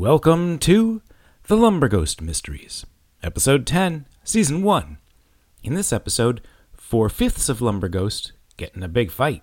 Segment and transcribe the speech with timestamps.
[0.00, 1.02] Welcome to
[1.46, 2.86] The Lumber Ghost Mysteries,
[3.22, 4.96] Episode 10, Season 1.
[5.62, 6.40] In this episode,
[6.72, 9.42] four fifths of Lumber Ghost get in a big fight.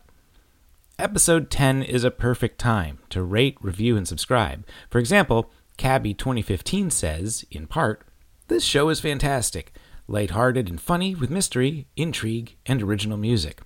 [0.98, 4.66] Episode 10 is a perfect time to rate, review, and subscribe.
[4.90, 8.02] For example, Cabby 2015 says, in part,
[8.48, 9.74] This show is fantastic,
[10.08, 13.62] lighthearted and funny with mystery, intrigue, and original music.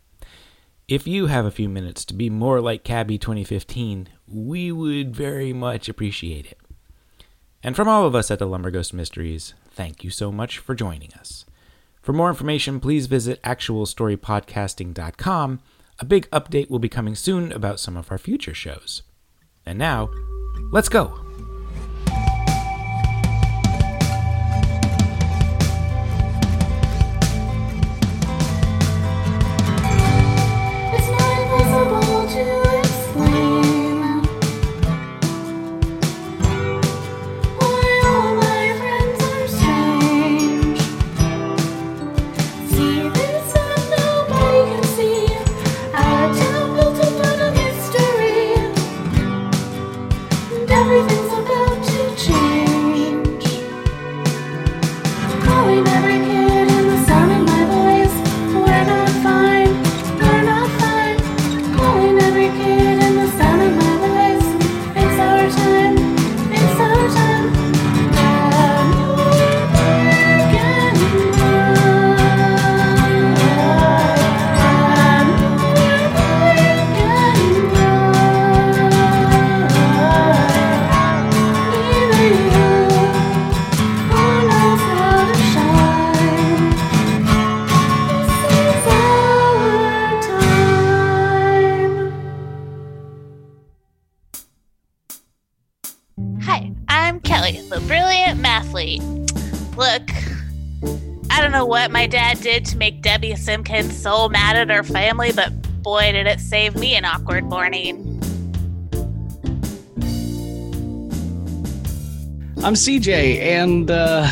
[0.90, 5.54] If you have a few minutes to be more like Cabby 2015, we would very
[5.54, 6.58] much appreciate it.
[7.64, 10.76] And from all of us at the Lumber Ghost Mysteries, thank you so much for
[10.76, 11.46] joining us.
[12.02, 15.60] For more information, please visit actualstorypodcasting.com.
[16.00, 19.04] A big update will be coming soon about some of our future shows.
[19.66, 20.10] And now,
[20.72, 21.31] let's go.
[103.52, 105.52] Simpkins so mad at her family, but
[105.84, 107.98] boy, did it save me an awkward morning.
[112.64, 114.26] I'm CJ, and uh,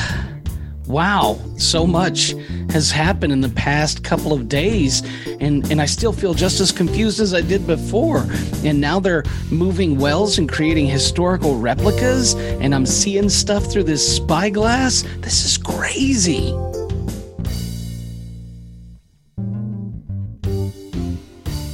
[0.88, 2.34] wow, so much
[2.69, 5.02] has happened in the past couple of days,
[5.41, 8.25] and, and I still feel just as confused as I did before.
[8.63, 14.16] And now they're moving wells and creating historical replicas, and I'm seeing stuff through this
[14.16, 15.01] spyglass.
[15.19, 16.56] This is crazy.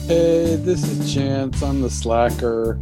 [0.07, 1.63] Hey, this is Chance.
[1.63, 2.77] I'm the slacker.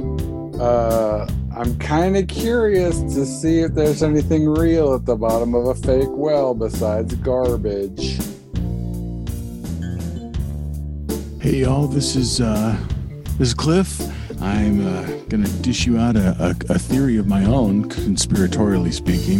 [0.61, 1.25] Uh,
[1.56, 5.73] I'm kind of curious to see if there's anything real at the bottom of a
[5.73, 8.17] fake well besides garbage.
[11.41, 12.78] Hey y'all, this is uh,
[13.38, 14.01] this is Cliff.
[14.44, 19.40] I'm uh, gonna dish you out a, a, a theory of my own, conspiratorially speaking.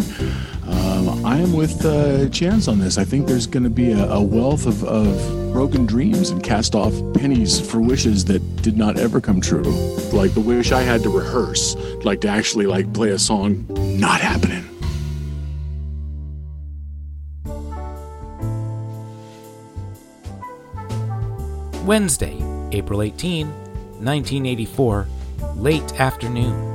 [0.66, 2.98] Um, I am with uh, Chance on this.
[2.98, 6.94] I think there's gonna be a, a wealth of, of broken dreams and cast off
[7.16, 9.64] pennies for wishes that did not ever come true.
[10.14, 11.76] Like the wish I had to rehearse,
[12.06, 13.66] like to actually like play a song,
[14.00, 14.64] not happening.
[21.86, 22.42] Wednesday,
[22.72, 23.63] April 18,
[24.04, 25.08] 1984,
[25.56, 26.74] late afternoon.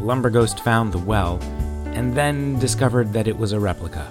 [0.00, 1.38] Lumber Ghost found the well
[1.86, 4.10] and then discovered that it was a replica.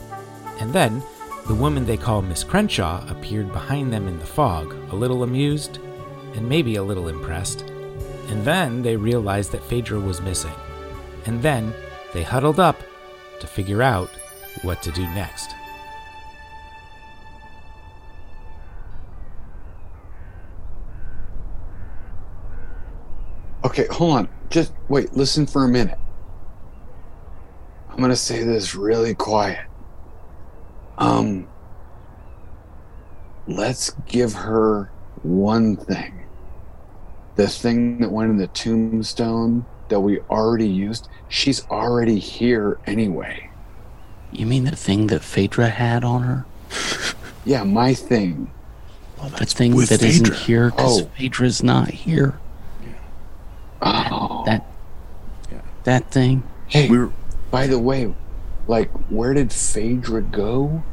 [0.60, 1.02] And then
[1.48, 5.80] the woman they call Miss Crenshaw appeared behind them in the fog, a little amused
[6.36, 7.62] and maybe a little impressed.
[8.30, 10.54] And then they realized that Phaedra was missing.
[11.26, 11.74] And then
[12.14, 12.82] they huddled up
[13.40, 14.10] to figure out
[14.62, 15.56] what to do next.
[23.70, 24.30] Okay, hold on.
[24.50, 26.00] Just wait, listen for a minute.
[27.92, 29.66] I'm gonna say this really quiet.
[30.98, 31.48] Um,
[33.48, 34.90] let's give her
[35.22, 36.26] one thing.
[37.36, 43.50] The thing that went in the tombstone that we already used, she's already here anyway.
[44.32, 46.46] You mean the thing that Phaedra had on her?
[47.46, 48.52] Yeah, my thing.
[49.40, 51.10] The thing with that isn't here because Oh.
[51.18, 52.38] Phaedra's not here.
[53.82, 54.66] Oh, That
[55.84, 56.44] that thing.
[56.68, 57.12] hey, We were
[57.52, 58.14] by the way,
[58.68, 60.84] like, where did Phaedra go?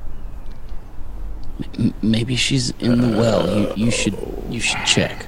[1.78, 3.48] M- maybe she's in the well.
[3.76, 4.16] You, you should
[4.50, 5.26] you should check.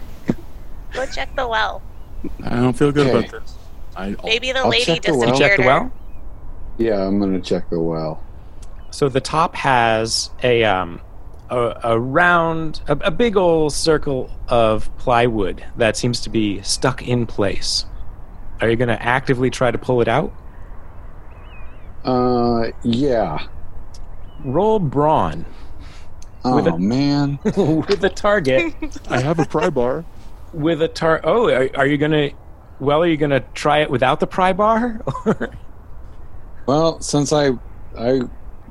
[0.92, 1.82] Go check the well.
[2.44, 3.18] I don't feel good Okay.
[3.28, 3.54] about this.
[3.96, 5.28] I, Maybe the I'll lady check the well.
[5.30, 5.50] disappeared.
[5.50, 5.92] check the well.
[6.78, 8.22] Yeah, I'm gonna check the well.
[8.90, 11.00] So the top has a um,
[11.50, 17.06] a, a round, a, a big old circle of plywood that seems to be stuck
[17.06, 17.84] in place.
[18.60, 20.32] Are you going to actively try to pull it out?
[22.04, 23.46] Uh, yeah.
[24.44, 25.44] Roll brawn
[26.44, 27.38] Oh With a- man.
[27.44, 28.72] with a target.
[29.10, 30.04] I have a pry bar.
[30.52, 31.20] with a tar.
[31.24, 32.30] Oh, are, are you going to?
[32.80, 35.00] Well, are you going to try it without the pry bar?
[36.66, 37.52] Well, since I,
[37.98, 38.20] I,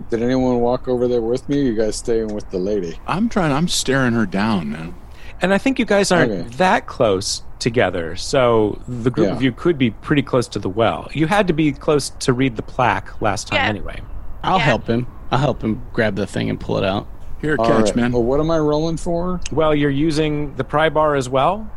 [0.09, 1.59] did anyone walk over there with me?
[1.59, 2.99] Or you guys staying with the lady?
[3.07, 3.51] I'm trying.
[3.51, 4.95] I'm staring her down, man.
[5.39, 6.49] and I think you guys aren't Okay.
[6.57, 9.33] that close together, so the group Yeah.
[9.35, 11.07] of you could be pretty close to the well.
[11.13, 13.67] You had to be close to read the plaque last time, Yeah.
[13.69, 14.01] anyway.
[14.43, 14.63] I'll Yeah.
[14.63, 15.05] help him.
[15.31, 17.05] I'll help him grab the thing and pull it out.
[17.39, 17.95] Here, All catch, right.
[17.95, 18.11] man.
[18.13, 19.39] Well, what am I rolling for?
[19.51, 21.67] Well, you're using the pry bar as well.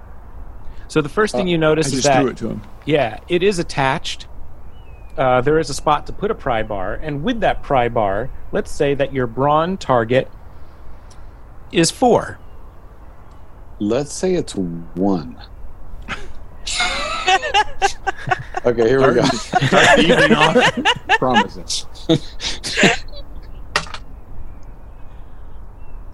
[0.88, 2.62] So the first thing Uh, you I notice is that threw it to him.
[2.86, 4.26] Yeah, it is attached.
[5.20, 8.30] Uh, there is a spot to put a pry bar, and with that pry bar,
[8.52, 10.30] let's say that your brawn target
[11.72, 12.38] is four.
[13.78, 15.36] Let's say it's one.
[18.64, 19.22] okay, here we go.
[19.24, 20.56] Start evening off.
[21.18, 21.84] Promises.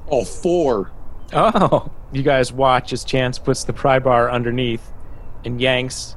[0.09, 0.91] Oh, four.
[1.33, 4.93] Oh, you guys watch as Chance puts the pry bar underneath,
[5.45, 6.17] and yanks,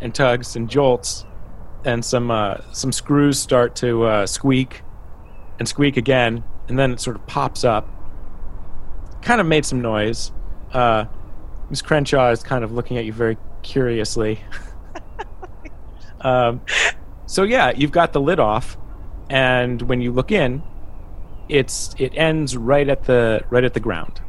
[0.00, 1.24] and tugs and jolts,
[1.84, 4.82] and some uh, some screws start to uh, squeak,
[5.58, 7.88] and squeak again, and then it sort of pops up.
[9.22, 10.32] Kind of made some noise.
[10.72, 11.06] Uh,
[11.70, 14.40] Miss Crenshaw is kind of looking at you very curiously.
[16.20, 16.60] um,
[17.26, 18.76] so yeah, you've got the lid off,
[19.28, 20.62] and when you look in,
[21.48, 24.20] it's it ends right at the right at the ground.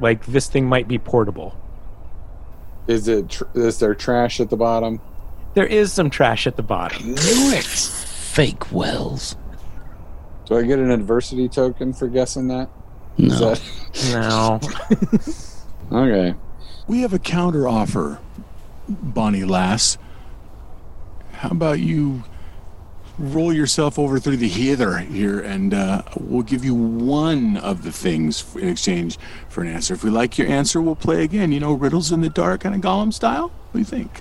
[0.00, 1.56] Like this thing might be portable.
[2.86, 3.30] Is it?
[3.30, 5.00] Tr- is there trash at the bottom?
[5.54, 7.06] There is some trash at the bottom.
[7.06, 7.14] Knew
[7.52, 7.64] it.
[7.64, 9.36] Fake wells.
[10.46, 12.68] Do I get an adversity token for guessing that?
[13.16, 13.54] Is No.
[13.54, 14.60] that
[15.90, 15.98] No.
[16.02, 16.34] okay?
[16.86, 18.18] We have a counter offer,
[18.88, 19.96] Bonnie Lass.
[21.32, 22.24] How about you
[23.18, 27.92] roll yourself over through the heather here, and uh, we'll give you one of the
[27.92, 29.18] things in exchange
[29.48, 29.94] for an answer.
[29.94, 31.52] If we like your answer, we'll play again.
[31.52, 33.48] You know, riddles in the dark, kind of Gollum style.
[33.48, 34.20] What do you think?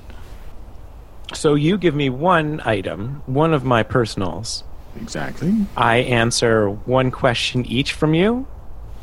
[1.33, 4.63] So you give me one item, one of my personals.
[5.01, 5.53] Exactly.
[5.75, 8.45] I answer one question each from you,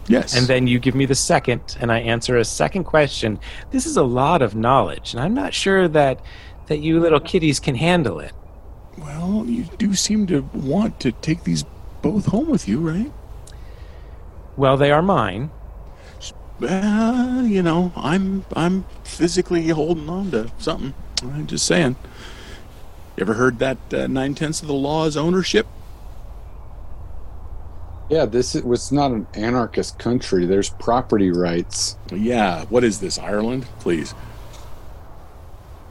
[0.06, 0.36] Yes.
[0.36, 3.38] and then you give me the second, and I answer a second question.
[3.72, 6.20] This is a lot of knowledge, and I'm not sure that
[6.66, 8.32] that you little kitties can handle it.
[8.96, 11.64] well, you do seem to want to take these
[12.02, 13.10] both home with you, right?
[14.56, 15.50] Well, they are mine.
[16.62, 20.92] Uh, you know, I'm I'm physically holding on to something.
[21.22, 21.96] I'm just saying.
[23.16, 25.66] You ever heard that uh, nine tenths of the law is ownership?
[28.08, 30.44] Yeah, this is, was not an anarchist country.
[30.44, 31.96] There's property rights.
[32.12, 32.64] Yeah.
[32.66, 33.66] What is this, Ireland?
[33.78, 34.14] Please.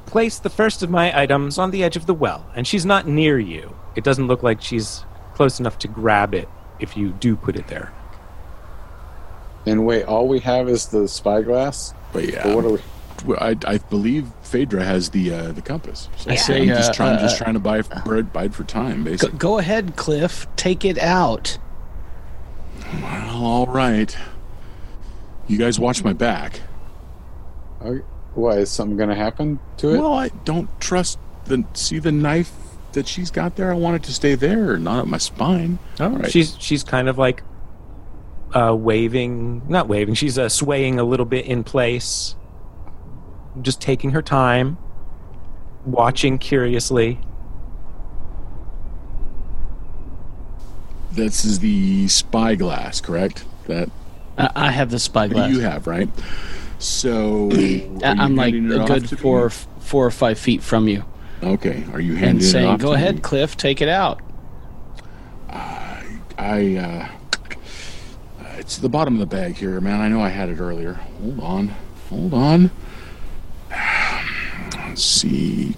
[0.05, 3.07] Place the first of my items on the edge of the well, and she's not
[3.07, 3.75] near you.
[3.95, 6.49] It doesn't look like she's close enough to grab it
[6.79, 7.93] if you do put it there.
[9.65, 11.93] And wait, all we have is the spyglass.
[12.11, 12.79] But yeah, But what are we?
[13.25, 16.09] Well, I, I believe Phaedra has the uh, the compass.
[16.17, 18.63] So I say, I'm just uh, trying uh, just trying to buy bide, bide for
[18.63, 19.37] time, Go, basically.
[19.37, 20.47] go ahead, Cliff.
[20.55, 21.57] Take it out.
[23.01, 24.15] Well, all right.
[25.47, 26.61] You guys watch my back.
[27.81, 28.03] Okay.
[28.35, 29.97] Why is something going to happen to it?
[29.97, 32.51] Well, I don't trust the see the knife
[32.93, 33.71] that she's got there.
[33.71, 35.79] I want it to stay there, not at my spine.
[35.99, 36.31] Oh, right.
[36.31, 37.43] she's she's kind of like
[38.53, 40.13] uh, waving, not waving.
[40.15, 42.35] She's uh, swaying a little bit in place,
[43.61, 44.77] just taking her time,
[45.85, 47.19] watching curiously.
[51.11, 53.43] This is the spyglass, correct?
[53.67, 53.89] That
[54.37, 55.51] I, I have the spyglass.
[55.51, 56.09] you have, right?
[56.77, 59.55] So I- are you I'm like a good to four, me?
[59.79, 61.03] four or five feet from you,
[61.43, 63.21] Okay, are you and handing it saying, off "Go to ahead, me?
[63.21, 63.57] Cliff.
[63.57, 64.21] Take it out."
[66.37, 67.07] I uh,
[68.57, 69.99] it's the bottom of the bag here, man.
[69.99, 70.93] I know I had it earlier.
[70.93, 71.67] Hold on,
[72.09, 72.71] hold on.
[74.99, 75.77] Let's see.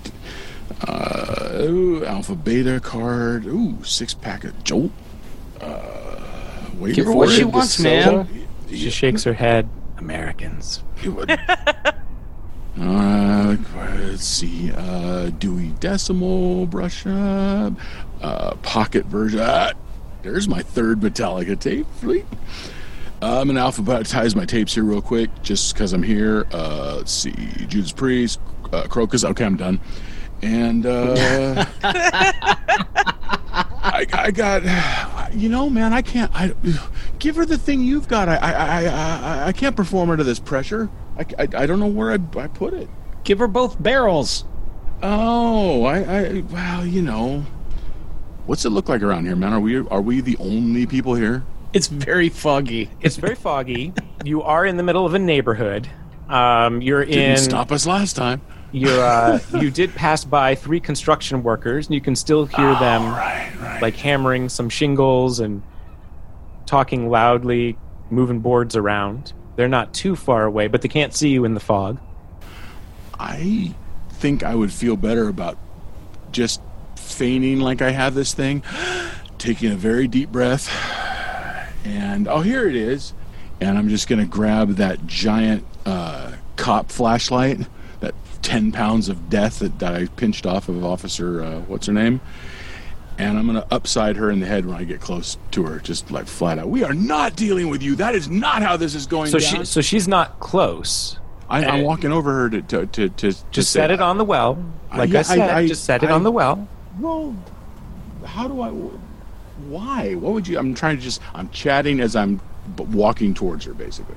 [0.88, 3.46] Uh, ooh, alpha beta card.
[3.46, 4.90] Ooh, six pack of Jolt.
[5.62, 6.20] Uh,
[6.74, 8.24] wait Give her for what she wants, soda?
[8.24, 8.48] man.
[8.68, 9.70] She shakes her head.
[10.00, 10.82] Americans.
[11.06, 11.86] Uh,
[13.76, 14.72] let's see.
[14.76, 17.74] Uh, Dewey Decimal brush up.
[18.24, 19.40] Uh, pocket version.
[19.44, 19.74] Ah,
[20.24, 21.86] there's my third Metallica tape.
[21.98, 22.26] Fleet.
[23.22, 26.48] I'm gonna alphabetize my tapes here real quick, just because I'm here.
[26.52, 27.34] Uh, let's see.
[27.68, 28.40] Judas Priest,
[28.72, 29.24] uh, Krokus.
[29.24, 29.80] Okay, I'm done.
[30.42, 31.66] And uh,
[33.84, 36.32] I, I got, you know, man, I can't.
[36.34, 36.54] I
[37.20, 38.28] give her the thing you've got.
[38.30, 40.90] I, I, I, I, I can't perform under this pressure.
[41.18, 42.90] I, I, I don't know where I, I put it.
[43.24, 44.46] Give her both barrels.
[45.04, 47.46] Oh, I, I, well, you know,
[48.46, 49.54] what's it look like around here, man?
[49.54, 51.44] Are we, are we the only people here?
[51.74, 52.90] It's very foggy.
[53.02, 53.94] It's very foggy.
[54.26, 55.90] you are in the middle of a neighborhood.
[56.30, 57.38] Um, you're Didn't in.
[57.38, 58.42] stop us last time.
[58.72, 59.00] You're.
[59.04, 63.52] Uh, you did pass by three construction workers, and you can still hear them Right,
[63.60, 63.82] right.
[63.82, 65.62] like hammering some shingles and
[66.66, 67.78] talking loudly,
[68.10, 69.34] moving boards around.
[69.58, 72.00] They're not too far away, but they can't see you in the fog.
[73.20, 73.76] I
[74.10, 75.58] think I would feel better about
[76.32, 76.62] just
[76.96, 78.64] feigning like I have this thing,
[79.38, 80.70] taking a very deep breath,
[81.84, 83.14] and oh, here it is.
[83.60, 87.60] And I'm just going to grab that giant uh, cop flashlight,
[88.42, 92.22] 10 pounds of death that, I pinched off of Officer, uh, what's her name?
[93.18, 95.80] And I'm going to upside her in the head when I get close to her,
[95.80, 96.70] just like flat out.
[96.70, 97.96] We are not dealing with you.
[97.96, 99.60] That is not how this is going So down.
[99.60, 101.20] she, so she's not close.
[101.50, 104.64] I, I'm walking over her to, to, to, to Just set it on the well,
[104.96, 105.40] like yeah, I said.
[105.40, 106.68] I- I- just set it I- on the well.
[107.00, 107.36] Well,
[108.26, 108.70] how do I?
[108.70, 110.16] Why?
[110.16, 110.58] What would you?
[110.58, 111.22] I'm trying to just.
[111.34, 112.40] I'm chatting as I'm
[112.78, 114.16] walking towards her, basically.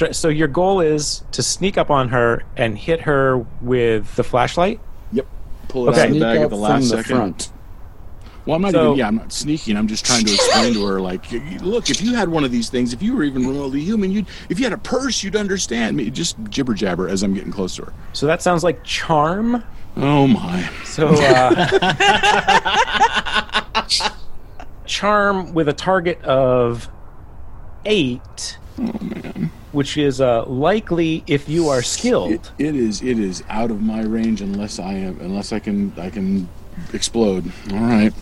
[0.00, 4.24] Str- So your goal is to sneak up on her and hit her with the
[4.24, 4.80] flashlight.
[5.12, 5.26] Yep.
[5.68, 6.00] Pull it Okay.
[6.02, 7.16] out of the bag at the from last the second.
[7.16, 7.52] front.
[8.46, 8.96] Well, I'm not So- even.
[8.98, 9.76] Yeah, I'm not sneaking.
[9.76, 12.42] I'm just trying to explain to her, like, y- y- look, if you had one
[12.44, 14.24] of these things, if you were even remotely human, you'd.
[14.48, 16.08] If you had a purse, you'd understand me.
[16.10, 17.92] Just jibber jabber as I'm getting close to her.
[18.14, 19.62] So that sounds like charm.
[19.98, 20.68] Oh my.
[20.84, 21.92] So uh,
[24.86, 26.88] charm with a target of
[27.84, 28.56] eight,
[29.72, 32.32] which is uh, likely if you are skilled.
[32.32, 33.02] It, it is.
[33.02, 35.20] It is out of my range unless I am.
[35.20, 35.92] Unless I can.
[35.98, 36.48] I can
[36.92, 37.52] explode.
[37.72, 38.12] All right.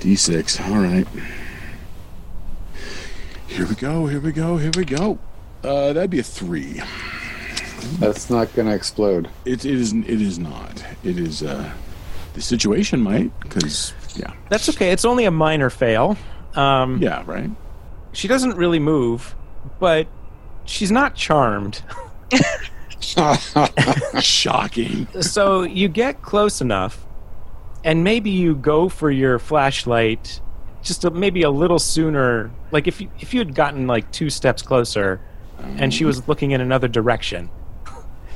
[0.00, 0.68] D6.
[0.70, 1.06] All right.
[3.46, 4.06] Here we go.
[4.06, 4.56] Here we go.
[4.56, 5.18] Here we go.
[5.64, 6.80] Uh, that'd be a three.
[7.98, 9.28] That's not going to explode.
[9.44, 9.92] It, it is.
[9.92, 10.84] It is not.
[11.02, 11.42] It is.
[11.42, 11.72] Uh,
[12.34, 13.38] the situation might.
[13.40, 14.32] Because yeah.
[14.48, 14.92] That's okay.
[14.92, 16.16] It's only a minor fail.
[16.54, 17.22] Um, Yeah.
[17.26, 17.50] Right.
[18.12, 19.34] She doesn't really move,
[19.78, 20.06] but
[20.70, 21.82] she's not charmed.
[24.20, 25.06] Shocking.
[25.20, 27.06] so you get close enough,
[27.84, 30.40] and maybe you go for your flashlight
[30.82, 32.50] just a, maybe a little sooner.
[32.70, 35.20] Like if you, if you had gotten like two steps closer,
[35.76, 37.50] and she was looking in another direction,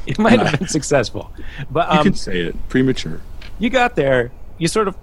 [0.07, 1.33] it might have been successful.
[1.71, 2.69] But You um, can say it.
[2.69, 3.21] Premature.
[3.59, 4.31] you got there.
[4.59, 4.97] You sort of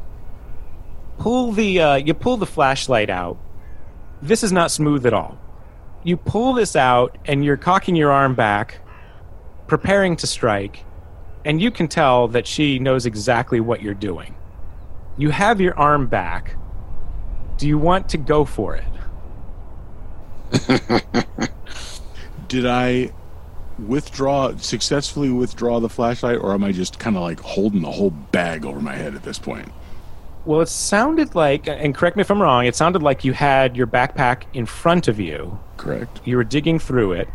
[1.17, 3.37] pull the uh, you pull the flashlight out.
[4.21, 5.37] This is not smooth at all.
[6.03, 8.79] You pull this out, and you're cocking your arm back,
[9.67, 10.83] preparing to strike,
[11.45, 14.35] and you can tell that she knows exactly what you're doing.
[15.17, 16.55] You have your arm back.
[17.57, 18.85] Do you want to go for it?
[22.47, 23.11] Did I
[23.87, 28.09] withdraw successfully withdraw the flashlight, or am I just kind of like holding the whole
[28.09, 29.71] bag over my head at this point?
[30.45, 33.77] Well, it sounded like, and correct me if I'm wrong, it sounded like you had
[33.77, 35.59] your backpack in front of you.
[35.77, 36.21] Correct.
[36.25, 37.27] you were digging through it,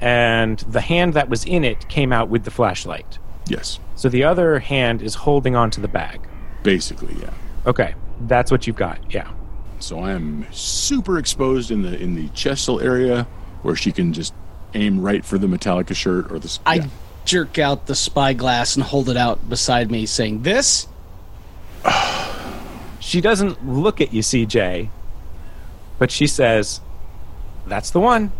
[0.00, 3.18] and the hand that was in it came out with the flashlight.
[3.48, 3.78] Yes.
[3.94, 6.20] So the other hand is holding onto the bag.
[6.62, 7.30] Basically, yeah.
[7.66, 8.98] Okay, that's what you've got.
[9.12, 9.30] Yeah.
[9.78, 13.24] So I am super exposed in the in the chestal area
[13.62, 14.34] where she can just
[14.74, 16.46] aim right for the Metallica shirt or the.
[16.46, 16.86] s- I yeah.
[17.24, 20.88] jerk out the spyglass and hold it out beside me, saying, "This."
[22.98, 24.88] She doesn't look at you, CJ,
[25.96, 26.80] but she says,
[27.64, 28.32] "That's the one."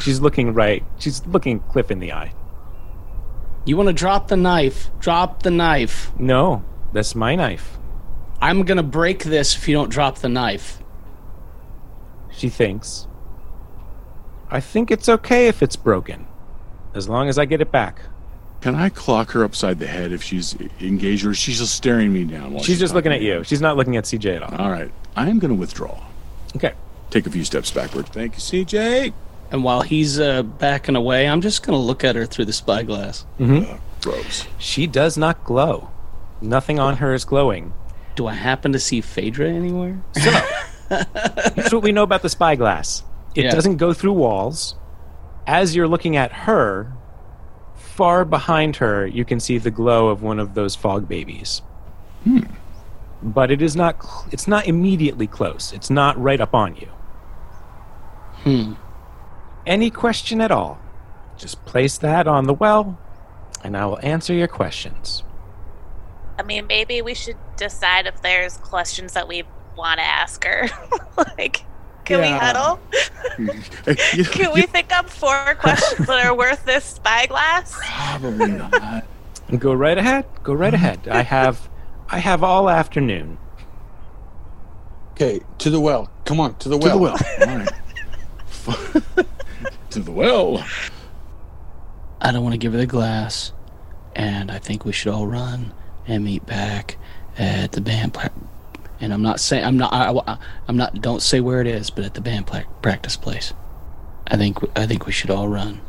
[0.00, 0.82] She's looking right.
[0.98, 2.32] She's looking Cliff in the eye.
[3.66, 4.90] You want to drop the knife?
[5.00, 6.10] Drop the knife.
[6.18, 6.64] No,
[6.94, 7.78] that's my knife.
[8.40, 10.80] I'm gonna break this if you don't drop the knife.
[12.30, 13.06] She thinks.
[14.50, 16.26] I think it's okay if it's broken,
[16.94, 18.00] as long as I get it back.
[18.60, 22.24] Can I clock her upside the head if she's engaged or she's just staring me
[22.24, 22.52] down?
[22.54, 23.44] While She's just looking at you.
[23.44, 24.54] She's not looking at CJ at all.
[24.56, 24.90] All right.
[25.16, 26.02] I am going to withdraw.
[26.56, 26.72] Okay.
[27.10, 28.08] Take a few steps backward.
[28.08, 29.12] Thank you, CJ.
[29.50, 33.24] And while he's uh, backing away, I'm just gonna look at her through the spyglass.
[33.40, 33.76] Mm-hmm.
[34.02, 34.46] Gross.
[34.58, 35.90] She does not glow.
[36.42, 37.72] Nothing on her is glowing.
[38.14, 40.02] Do I happen to see Phaedra anywhere?
[41.54, 43.02] Here's what we know about the spyglass
[43.34, 43.50] it Yeah.
[43.50, 44.74] doesn't go through walls.
[45.46, 46.92] As you're looking at her,
[47.98, 51.62] far behind her, you can see the glow of one of those fog babies.
[52.22, 52.44] Hmm.
[53.24, 54.00] But it is not.
[54.00, 55.72] Cl- it's not immediately close.
[55.72, 56.86] It's not right up on you.
[58.44, 58.74] Hmm.
[59.66, 60.78] Any question at all?
[61.36, 62.96] Just place that on the well,
[63.64, 65.24] and I will answer your questions.
[66.38, 69.42] I mean, maybe we should decide if there's questions that we
[69.76, 70.68] want to ask her.
[71.36, 71.64] like,
[72.08, 72.38] can we Yeah.
[72.38, 72.80] huddle?
[74.32, 77.78] Can we think up four questions that are worth this spyglass?
[77.84, 79.04] Probably not.
[79.58, 80.24] Go right ahead.
[80.42, 80.84] Go right mm-hmm.
[80.84, 81.08] ahead.
[81.08, 81.68] I have,
[82.08, 83.38] I have all afternoon.
[85.12, 86.10] Okay, to the well.
[86.24, 86.96] Come on, to the well.
[86.96, 87.16] To well.
[87.16, 87.50] the well.
[87.50, 87.58] All
[89.14, 89.26] right.
[89.90, 90.64] to the well.
[92.20, 93.52] I don't want to give her the glass,
[94.16, 95.72] and I think we should all run
[96.06, 96.96] and meet back
[97.36, 98.16] at the band.
[99.00, 101.00] And I'm not saying I'm not I, I'm not.
[101.00, 102.50] Don't say where it is, but at the band
[102.82, 103.52] practice place.
[104.26, 105.80] I think I think we should all run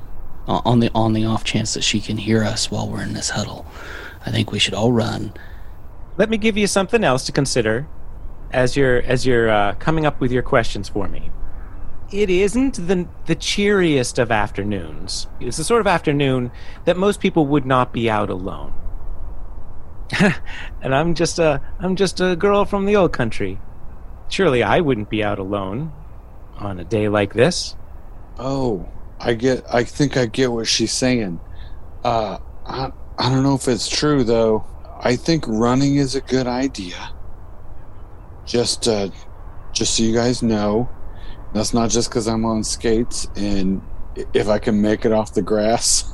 [0.47, 3.31] on the on the off chance that she can hear us while we're in this
[3.31, 3.65] huddle.
[4.25, 5.33] I think we should all run.
[6.17, 7.87] Let me give you something else to consider
[8.51, 11.31] as you're as you're uh, coming up with your questions for me.
[12.11, 15.27] It isn't the the cheeriest of afternoons.
[15.39, 16.51] It's the sort of afternoon
[16.85, 18.73] that most people would not be out alone.
[20.81, 23.59] and I'm just a I'm just a girl from the old country.
[24.27, 25.91] Surely I wouldn't be out alone
[26.57, 27.75] on a day like this.
[28.37, 28.87] Oh,
[29.19, 29.63] I get.
[29.71, 31.39] I think I get what she's saying.
[32.03, 34.65] Uh, I I don't know if it's true though.
[35.01, 37.13] I think running is a good idea.
[38.45, 39.09] Just uh,
[39.73, 40.89] just so you guys know,
[41.53, 43.81] that's not just because I'm on skates and
[44.33, 46.13] if I can make it off the grass,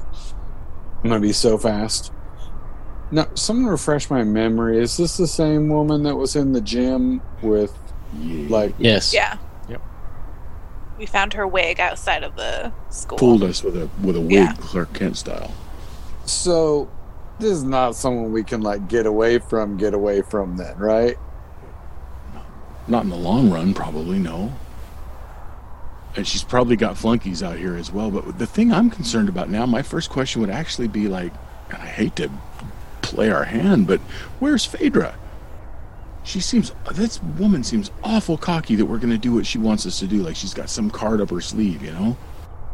[1.04, 2.12] I'm gonna be so fast.
[3.12, 4.80] Now, someone refresh my memory.
[4.82, 7.74] Is this the same woman that was in the gym with
[8.14, 8.74] like?
[8.78, 9.14] Yes.
[9.14, 9.38] Yeah.
[9.70, 9.82] Yep.
[10.98, 13.18] We found her wig outside of the school.
[13.18, 14.54] Fooled us with a with a wig, Yeah.
[14.60, 15.52] Clark Kent style.
[16.26, 16.90] So
[17.40, 21.18] this is not someone we can like get away from, get away from then, right?
[22.88, 24.54] Not in the long run, probably no.
[26.16, 28.10] And she's probably got flunkies out here as well.
[28.10, 31.34] But the thing I'm concerned about now, my first question would actually be like,
[31.70, 32.30] and I hate to
[33.16, 34.00] play our hand, but
[34.40, 35.16] where's Phaedra?
[36.24, 40.00] She seems this woman seems awful cocky that we're gonna do what she wants us
[40.00, 40.22] to do.
[40.24, 42.18] Like she's got some card up her sleeve, you know?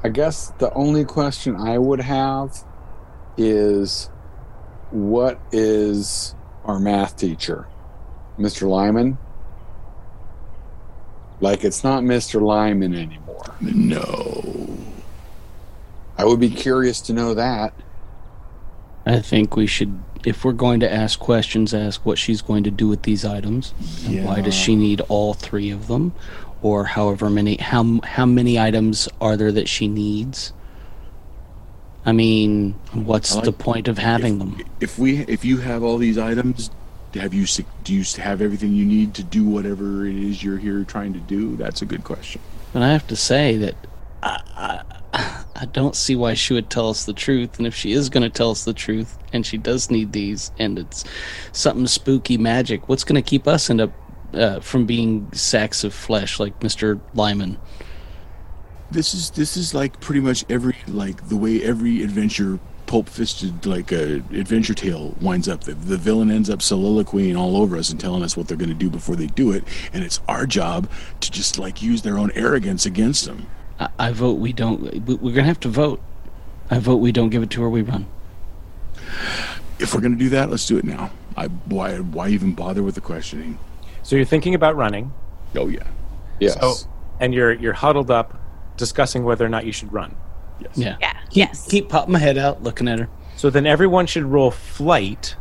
[0.03, 2.63] I guess the only question I would have
[3.37, 4.09] is
[4.89, 6.33] what is
[6.65, 7.67] our math teacher?
[8.39, 8.67] Mr.
[8.67, 9.17] Lyman?
[11.39, 12.41] Like it's not Mr.
[12.41, 13.55] Lyman anymore.
[13.59, 14.77] No.
[16.17, 17.73] I would be curious to know that.
[19.05, 22.71] I think we should, if we're going to ask questions, ask what she's going to
[22.71, 23.73] do with these items.
[24.05, 26.13] And why does she need all three of them,
[26.61, 27.57] or however many?
[27.57, 30.53] How how many items are there that she needs?
[32.05, 34.57] I mean, what's I like- the point of having them?
[34.79, 36.69] If we if you have all these items,
[37.13, 37.45] have you
[37.83, 41.19] do you have everything you need to do whatever it is you're here trying to
[41.19, 41.55] do?
[41.55, 42.41] That's a good question.
[42.73, 43.75] And I have to say that
[44.23, 44.81] I,
[45.61, 47.57] I, don't see why she would tell us the truth.
[47.57, 50.51] And if she is going to tell us the truth, and she does need these,
[50.59, 51.05] and it's
[51.51, 53.91] something spooky magic, what's going to keep us end up
[54.33, 57.57] uh, from being sacks of flesh like Mister Lyman?
[58.89, 63.65] This is this is like pretty much every like the way every adventure pulp fisted
[63.65, 65.63] like a adventure tale winds up.
[65.63, 68.69] The, the villain ends up soliloquying all over us and telling us what they're going
[68.69, 70.89] to do before they do it, and it's our job
[71.21, 73.47] to just like use their own arrogance against them.
[73.81, 74.81] I, I vote we don't.
[75.05, 76.01] we- We're going to have to vote.
[76.69, 77.69] I vote we don't give it to her.
[77.69, 78.05] We run.
[79.79, 81.11] If we're going to do that, let's do it now.
[81.35, 83.57] I why why even bother with the questioning?
[84.03, 85.11] So you're thinking about running,
[85.55, 85.83] Oh yeah,
[86.39, 86.59] Yes.
[86.59, 86.73] so,
[87.19, 88.39] and you're you're huddled up,
[88.77, 90.15] discussing whether or not you should run.
[90.59, 90.71] yes.
[90.77, 90.97] Yeah.
[90.99, 91.13] Yeah.
[91.13, 91.67] Keep, yes.
[91.69, 93.09] Keep popping my head out, looking at her.
[93.37, 95.35] So then everyone should roll flight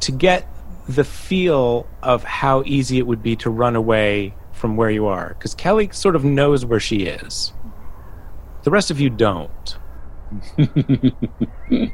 [0.00, 0.46] to get
[0.88, 5.34] the feel of how easy it would be to run away from where you are.
[5.38, 7.52] Because Kelly sort of knows where she is.
[8.62, 9.76] The rest of you don't.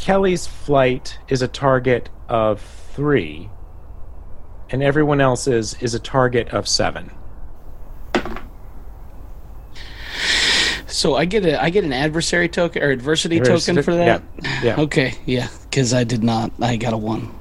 [0.00, 2.60] Kelly's flight is a target of
[2.92, 3.50] three,
[4.70, 7.10] and everyone else's is a target of seven.
[10.86, 14.22] So I get a I get an adversary token or adversity Adversity- token for that.
[14.42, 14.76] yeah, yeah.
[14.80, 15.14] Okay.
[15.24, 15.48] Yeah.
[15.64, 16.52] Because I did not.
[16.60, 17.32] I got a one.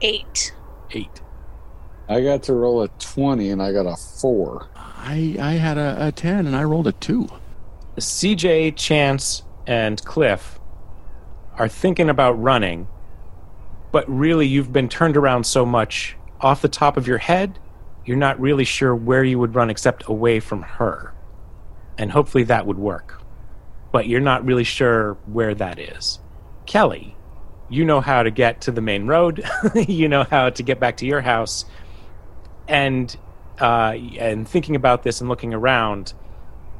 [0.00, 0.54] Eight.
[0.92, 1.20] Eight.
[2.08, 4.68] I got to roll a 20 and I got a 4.
[5.08, 7.28] I I had a, a ten and I rolled a two.
[7.96, 10.58] CJ, Chance, and Cliff
[11.56, 12.88] are thinking about running,
[13.90, 17.58] but really you've been turned around so much off the top of your head,
[18.04, 21.12] you're not really sure where you would run except away from her.
[21.96, 23.20] And hopefully that would work.
[23.90, 26.20] But you're not really sure where that is.
[26.66, 27.16] Kelly,
[27.68, 29.44] you know how to get to the main road,
[29.74, 31.64] you know how to get back to your house.
[32.68, 33.16] And
[33.60, 36.12] uh, and thinking about this and looking around,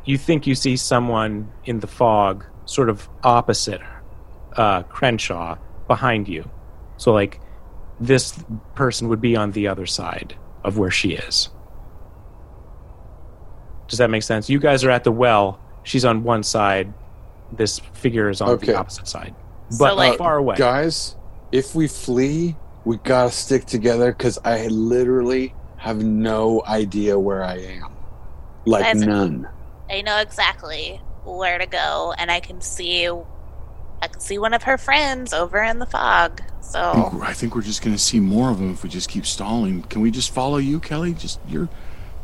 [0.04, 3.80] you think you see someone in the fog, sort of opposite
[4.56, 5.56] uh, Crenshaw,
[5.88, 6.48] behind you.
[6.98, 7.40] So, like,
[7.98, 8.38] this
[8.74, 11.48] person would be on the other side of where she is.
[13.88, 14.50] Does that make sense?
[14.50, 15.60] You guys are at the well.
[15.82, 16.92] She's on one side.
[17.52, 18.66] This figure is on Okay.
[18.66, 19.34] the opposite side.
[19.78, 20.56] but like- far away.
[20.56, 21.14] Guys,
[21.52, 27.56] if we flee, we gotta stick together because I literally have no idea where I
[27.58, 27.92] am.
[28.66, 29.48] Like That's- none.
[29.90, 34.64] I know exactly where to go, and I can see, I can see one of
[34.64, 36.42] her friends over in the fog.
[36.42, 38.90] I So think, I think we're just going to see more of them if we
[38.90, 39.82] just keep stalling.
[39.84, 41.14] Can we just follow you, Kelly?
[41.14, 41.68] Just you're.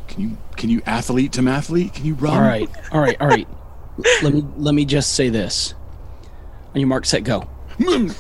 [0.09, 1.95] Can you can you athlete to mathlete?
[1.95, 2.35] Can you run?
[2.35, 3.49] All right, all right, all right.
[4.23, 5.73] let me let me just say this.
[6.75, 7.49] On your mark, set, go.
[7.81, 8.11] run,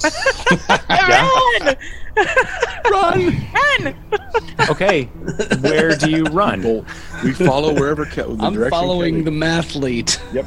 [2.90, 3.46] Run!
[3.52, 3.94] run!
[4.70, 5.04] Okay,
[5.60, 6.62] where do you run?
[6.62, 6.84] Well,
[7.22, 8.36] we follow wherever Kelly.
[8.40, 10.18] I'm following the mathlete.
[10.32, 10.46] Yep.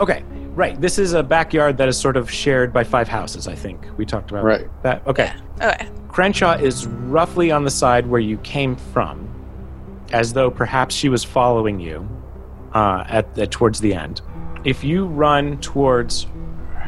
[0.00, 0.22] okay,
[0.54, 0.80] right.
[0.80, 3.46] This is a backyard that is sort of shared by five houses.
[3.48, 4.68] I think we talked about Right.
[4.82, 5.06] that.
[5.06, 5.88] Okay, Okay.
[6.08, 9.28] Crenshaw is roughly on the side where you came from,
[10.12, 12.08] as though perhaps she was following you
[12.74, 14.20] uh, at, at towards the end.
[14.64, 16.26] If you run towards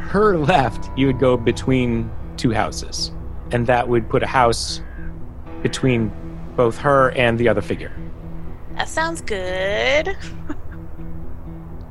[0.02, 3.10] her left, you would go between two houses,
[3.50, 4.80] and that would put a house
[5.62, 6.10] between
[6.56, 7.92] both her and the other figure.
[8.76, 10.16] That sounds good.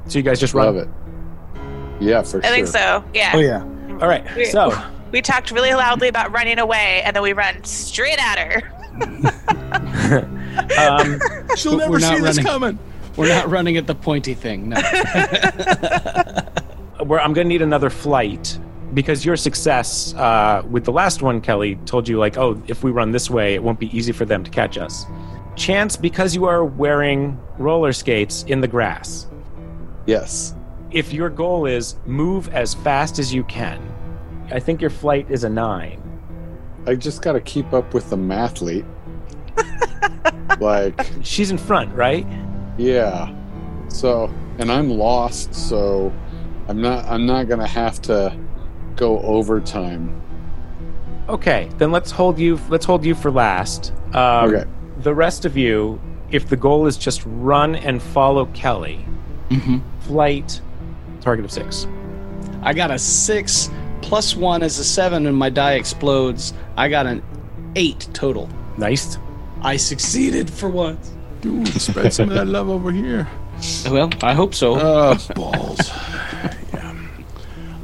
[0.07, 0.65] So you guys just run.
[0.67, 0.89] Love it.
[1.99, 2.43] Yeah, for I sure.
[2.43, 3.03] I think so.
[3.13, 3.31] Yeah.
[3.33, 3.61] Oh yeah.
[4.01, 4.23] All right.
[4.35, 4.71] We- So
[5.11, 8.61] We talked really loudly about running away, and then we run straight at her.
[10.77, 11.19] um,
[11.55, 12.45] She'll never not see this running.
[12.45, 12.79] coming.
[13.17, 14.69] We're not running at the pointy thing.
[14.69, 14.77] No.
[17.05, 18.57] where I'm going to need another flight
[18.93, 22.91] because your success uh, with the last one, Kelly, told you like, oh, if we
[22.91, 25.05] run this way, it won't be easy for them to catch us.
[25.55, 29.27] Chance, because you are wearing roller skates in the grass.
[30.05, 30.55] Yes.
[30.91, 33.81] If your goal is move as fast as you can,
[34.51, 36.01] I think your flight is a nine.
[36.85, 38.85] I just gotta keep up with the mathlete.
[40.59, 42.25] like, She's in front, right?
[42.77, 43.33] yeah.
[43.87, 46.13] So, and I'm lost, so
[46.71, 47.03] I'm not.
[47.05, 48.33] I'm not gonna have to
[48.95, 50.21] go overtime.
[51.27, 52.59] Okay, then let's hold you.
[52.69, 53.91] Let's hold you for last.
[54.13, 54.63] Um, Okay.
[54.99, 55.99] The rest of you,
[56.31, 59.05] if the goal is just run and follow Kelly,
[59.49, 60.61] hmm flight
[61.19, 61.87] target of six.
[62.63, 63.69] I got a six
[64.01, 66.53] plus one is a seven, and my die explodes.
[66.77, 67.21] I got an
[67.75, 68.47] eight total.
[68.77, 69.17] Nice.
[69.61, 71.11] I succeeded for once.
[71.41, 73.27] Dude, spread some of that love over here.
[73.89, 74.75] Well, I hope so.
[74.79, 75.79] Oh, balls.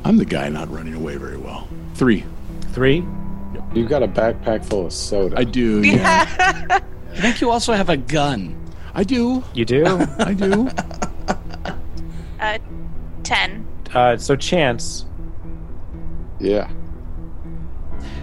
[0.08, 0.12] Yeah.
[0.12, 1.68] I'm the guy not running away very well.
[1.96, 2.24] Three.
[2.72, 3.06] Three.
[3.74, 5.38] You've got a backpack full of soda.
[5.38, 5.82] I do.
[5.84, 6.80] Yeah.
[7.18, 8.56] I think you also have a gun.
[8.94, 9.44] I do.
[9.54, 9.86] You do.
[10.20, 10.70] I do.
[12.40, 12.60] Uh,
[13.24, 13.66] ten.
[13.96, 15.06] uh, so chance.
[16.40, 16.70] yeah.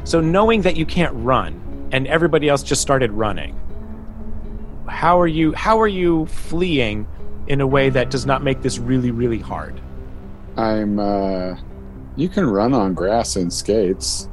[0.04, 3.58] So knowing that you can't run, and everybody else just started running.
[4.88, 5.52] How are you?
[5.54, 7.06] How are you fleeing
[7.48, 9.80] in a way that does not make this really, really hard?
[10.56, 10.98] I'm.
[11.00, 11.56] uh
[12.16, 14.28] You can run on grass and skates.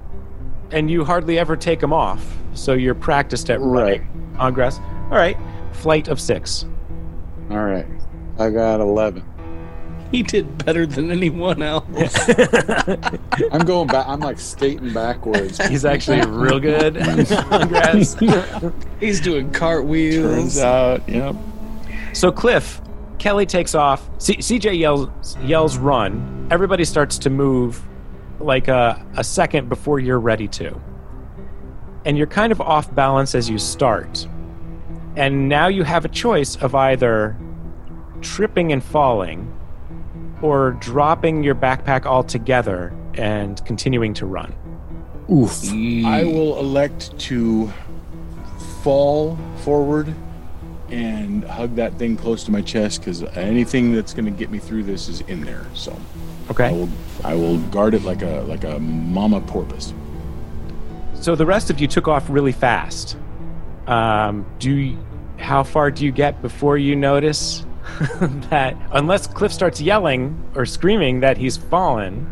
[0.71, 4.79] And you hardly ever take them off, so you're practiced at running on grass.
[4.79, 5.37] All right.
[5.73, 6.65] Flight of six.
[7.49, 7.87] All right.
[8.39, 9.23] I got eleven.
[10.11, 11.85] He did better than anyone else.
[13.51, 14.07] I'm going back.
[14.07, 15.65] I'm like skating backwards.
[15.67, 16.97] He's actually real good
[17.51, 18.17] on grass.
[18.99, 20.35] He's doing cartwheels.
[20.35, 21.35] Turns out, yep.
[22.13, 22.81] So Cliff,
[23.21, 24.09] Kelly takes off.
[24.17, 26.47] C- CJ yells yells run.
[26.49, 27.79] Everybody starts to move
[28.39, 30.81] like a, a second before you're ready to.
[32.03, 34.27] And you're kind of off balance as you start.
[35.15, 37.37] And now you have a choice of either
[38.21, 39.55] tripping and falling
[40.41, 44.51] or dropping your backpack altogether and continuing to run.
[45.31, 45.63] Oof.
[45.71, 47.71] I will elect to
[48.81, 50.11] fall forward
[50.91, 54.59] and hug that thing close to my chest because anything that's going to get me
[54.59, 55.65] through this is in there.
[55.73, 55.91] So
[56.47, 56.71] I Okay?
[56.73, 56.89] will,
[57.23, 59.93] I will guard it like a like a mama porpoise.
[61.13, 63.15] So the rest of you took off really fast.
[63.87, 64.97] Um, do you,
[65.37, 67.65] how far do you get before you notice
[68.49, 72.27] that unless Cliff starts yelling or screaming that he's fallen?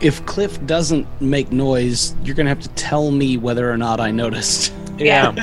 [0.00, 4.10] If Cliff doesn't make noise, you're gonna have to tell me whether or not I
[4.10, 4.72] noticed.
[4.98, 5.34] Yeah.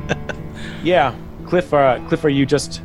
[0.82, 1.14] yeah.
[1.50, 2.80] Cliff, uh, Cliff, are you just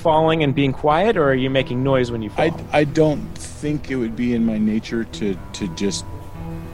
[0.00, 2.46] falling and being quiet, or are you making noise when you fall?
[2.46, 6.06] I, I don't think it would be in my nature to to just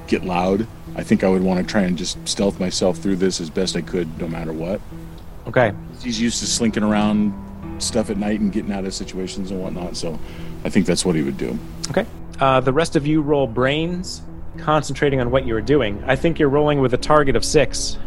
[0.07, 0.69] get loud.
[0.95, 3.75] I think I would want to try and just stealth myself through this as best
[3.77, 4.81] I could, no matter what.
[5.49, 5.73] okay.
[6.01, 7.35] He's used to slinking around
[7.83, 10.19] stuff at night and getting out of situations and whatnot, so
[10.65, 11.59] I think that's what he would do.
[11.91, 12.07] Okay.
[12.39, 14.23] Uh, the rest of you roll brains,
[14.59, 16.03] concentrating on what you are doing.
[16.07, 17.99] I think you're rolling with a target of six.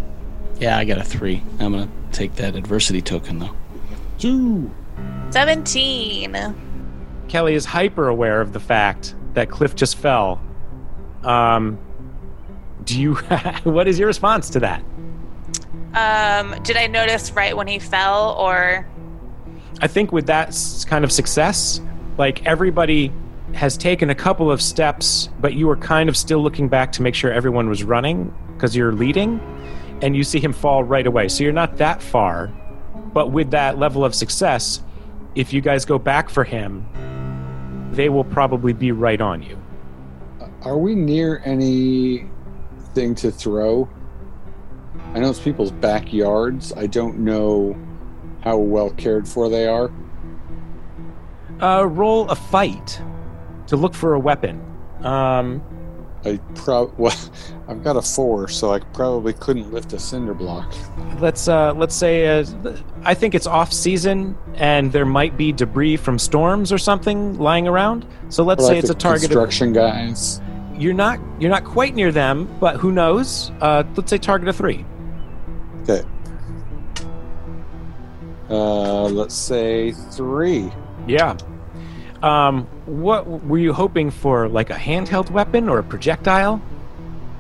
[0.60, 1.44] Yeah, I got a three.
[1.60, 3.56] I'm gonna take that adversity token though.
[4.18, 4.72] Two.
[5.30, 6.38] Seventeen.
[7.28, 10.42] Kelly is hyper aware of the fact that Cliff just fell.
[11.24, 11.78] Um,
[12.84, 13.16] do you?
[13.64, 14.84] what is your response to that?
[15.94, 18.88] Um, did I notice right when he fell, or
[19.82, 20.56] I think with that
[20.88, 21.82] kind of success,
[22.18, 23.14] like everybody
[23.54, 27.02] has taken a couple of steps, but you were kind of still looking back to
[27.02, 29.40] make sure everyone was running because you're leading,
[30.02, 31.28] and you see him fall right away.
[31.28, 32.48] So you're not that far,
[33.14, 34.82] but with that level of success,
[35.36, 36.86] if you guys go back for him,
[37.92, 39.58] they will probably be right on you.
[40.62, 43.90] Are we near anything to throw?
[45.14, 46.74] I know it's people's backyards.
[46.74, 47.78] I don't know
[48.42, 49.92] how well cared for they are.
[51.62, 53.02] Uh, roll a fight
[53.68, 54.62] to look for a weapon.
[55.02, 55.62] Um,
[56.26, 57.16] I prob well,
[57.68, 60.74] I've got a four, so I probably couldn't lift a cinder block.
[61.20, 62.46] let's uh, let's say uh,
[63.04, 67.68] I think it's off season and there might be debris from storms or something lying
[67.68, 68.06] around.
[68.30, 69.24] So let's Or say like it's a target.
[69.26, 70.42] Of, Construction guys.
[70.78, 73.52] you're not you're not quite near them, but who knows?
[73.62, 74.86] Uh, let's say target of three.
[75.84, 76.02] Okay.
[78.50, 80.72] Uh, let's say three.
[81.08, 81.38] Yeah.
[82.24, 84.48] Um, what were you hoping for?
[84.50, 86.62] Like a handheld weapon or a projectile?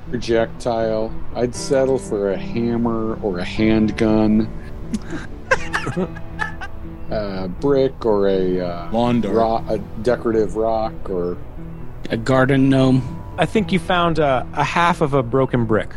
[0.09, 1.13] projectile.
[1.35, 4.51] I'd settle for a hammer or a handgun.
[7.11, 9.35] a brick or a uh, Lawn dart.
[9.35, 11.37] rock, a decorative rock or
[12.09, 13.03] A garden gnome.
[13.37, 15.91] I think you found uh, a half of a broken brick.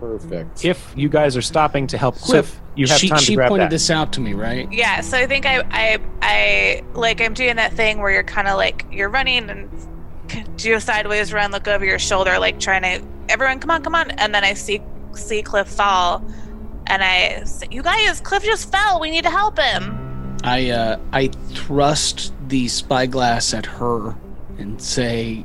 [0.00, 0.64] Perfect.
[0.64, 3.48] If you guys are stopping to help Cliff, you have she time she to grab
[3.48, 3.70] pointed that.
[3.70, 4.70] this out to me, right?
[4.72, 5.00] yeah?
[5.00, 8.56] So I think I, I, I like I'm doing that thing where you're kind of
[8.56, 9.68] like you're running and
[10.56, 13.94] do a sideways run, look over your shoulder, like trying to everyone, come on, come
[13.94, 14.80] on, and then I see
[15.12, 16.24] see Cliff fall,
[16.86, 19.00] and I say, you guys, Cliff just fell.
[19.00, 20.38] We need to help him.
[20.44, 24.14] I uh, I thrust the spyglass at her
[24.58, 25.44] and say,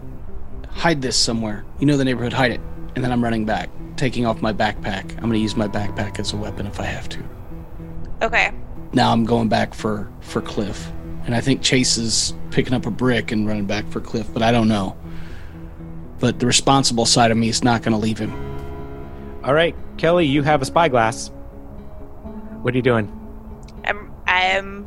[0.69, 1.65] "Hide this somewhere.
[1.79, 2.33] You know the neighborhood.
[2.33, 2.61] Hide it."
[2.95, 3.69] And then I'm running back,
[4.03, 5.09] taking off my backpack.
[5.11, 7.23] I'm going to use my backpack as a weapon if I have to.
[8.21, 8.51] Okay.
[8.91, 10.91] Now I'm going back for for Cliff,
[11.25, 14.43] and I think Chase is picking up a brick and running back for Cliff, but
[14.43, 14.97] I don't know.
[16.19, 18.33] But the responsible side of me is not going to leave him.
[19.41, 21.29] All right, Kelly, you have a spyglass.
[22.61, 23.07] What are you doing?
[23.85, 24.85] I'm I'm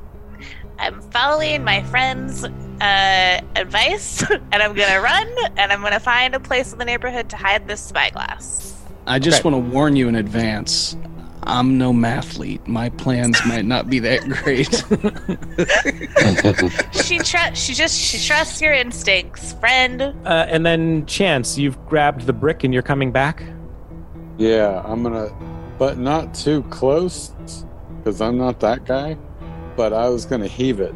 [0.79, 5.26] I'm following my friend's uh, advice, and I'm gonna run,
[5.57, 8.75] and I'm gonna find a place in the neighborhood to hide this spyglass.
[9.06, 9.50] I just Okay.
[9.50, 10.96] want to warn you in advance.
[11.44, 12.66] I'm no mathlete.
[12.66, 14.82] My plans might not be that great.
[17.04, 20.02] She trust she just she trusts your instincts, friend.
[20.24, 23.44] Uh, and then Chance, you've grabbed the brick and you're coming back.
[24.38, 25.30] yeah, I'm gonna,
[25.78, 27.32] but not too close,
[27.98, 29.16] because I'm not that guy.
[29.76, 30.94] But I was gonna heave it.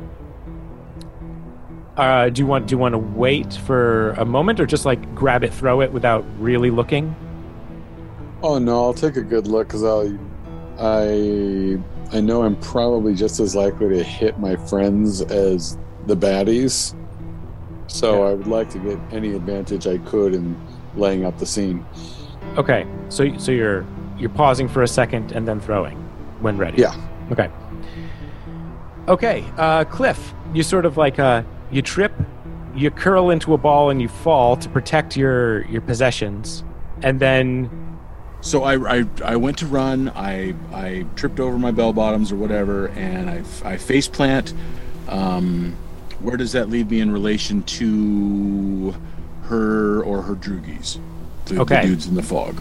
[1.96, 5.14] Uh, do you want do you want to wait for a moment or just like
[5.14, 7.14] grab it, throw it without really looking?
[8.42, 10.16] Oh no, I'll take a good look because I,
[10.78, 11.78] I,
[12.16, 15.76] I know I'm probably just as likely to hit my friends as
[16.06, 16.94] the baddies.
[17.88, 18.30] So Yeah.
[18.30, 20.58] I would like to get any advantage I could in
[20.96, 21.84] laying out the scene.
[22.56, 23.84] Okay, so so you're
[24.18, 25.96] you're pausing for a second and then throwing
[26.40, 26.80] when ready.
[26.80, 26.94] Yeah.
[27.30, 27.48] Okay.
[29.08, 32.12] Okay, uh, Cliff, you sort of like uh, you trip,
[32.74, 36.64] you curl into a ball and you fall to protect your your possessions,
[37.02, 37.68] and then
[38.42, 40.08] So I, I, I went to run.
[40.10, 44.54] I, I tripped over my bell bottoms or whatever, and I, I face plant.
[45.08, 45.76] Um,
[46.20, 48.94] where does that leave me in relation to
[49.44, 50.98] her or her droogies?
[51.46, 52.60] The, the dudes in the fog.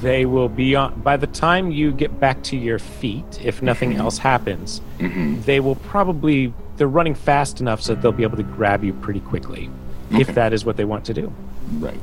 [0.00, 1.00] they will be on.
[1.00, 5.76] By the time you get back to your feet, if nothing else happens, they will
[5.76, 9.68] probably they're running fast enough so that they'll be able to grab you pretty quickly,
[10.12, 11.32] if that is what they want to do.
[11.78, 12.00] Right.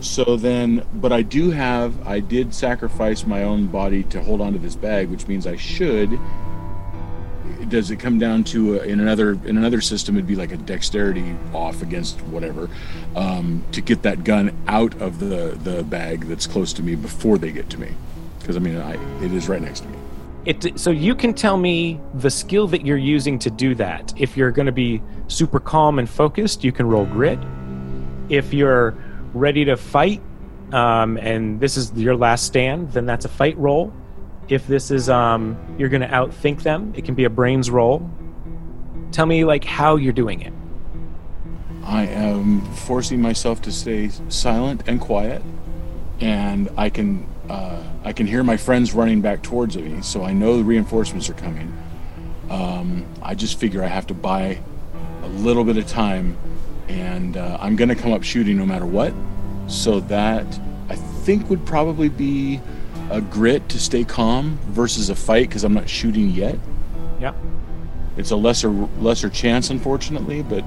[0.00, 4.52] So then, but I do have, I did sacrifice my own body to hold on
[4.52, 6.18] to this bag, which means I should.
[7.68, 10.16] Does it come down to a, in another in another system?
[10.16, 12.70] It'd be like a dexterity off against whatever
[13.16, 17.36] um, to get that gun out of the the bag that's close to me before
[17.36, 17.92] they get to me,
[18.38, 19.98] because I mean, I it is right next to me.
[20.44, 24.14] It, so you can tell me the skill that you're using to do that.
[24.16, 27.38] If you're going to be super calm and focused, you can roll grit.
[28.30, 28.94] If you're
[29.38, 30.20] ready to fight,
[30.72, 33.92] um, and this is your last stand, then that's a fight roll.
[34.48, 38.10] If this is um, you're going to outthink them, it can be a brains roll.
[39.12, 40.52] Tell me like how you're doing it.
[41.84, 45.42] I am forcing myself to stay silent and quiet,
[46.20, 50.32] and I can uh, I can hear my friends running back towards me, so I
[50.32, 51.74] know the reinforcements are coming.
[52.50, 54.58] Um, I just figure I have to buy
[55.22, 56.36] a little bit of time
[56.88, 59.12] and uh, I'm gonna come up shooting no matter what.
[59.66, 60.46] So that
[60.88, 62.60] I think would probably be
[63.10, 66.58] a grit to stay calm versus a fight because I'm not shooting yet.
[67.20, 67.34] Yeah.
[68.16, 70.64] It's a lesser lesser chance, unfortunately, but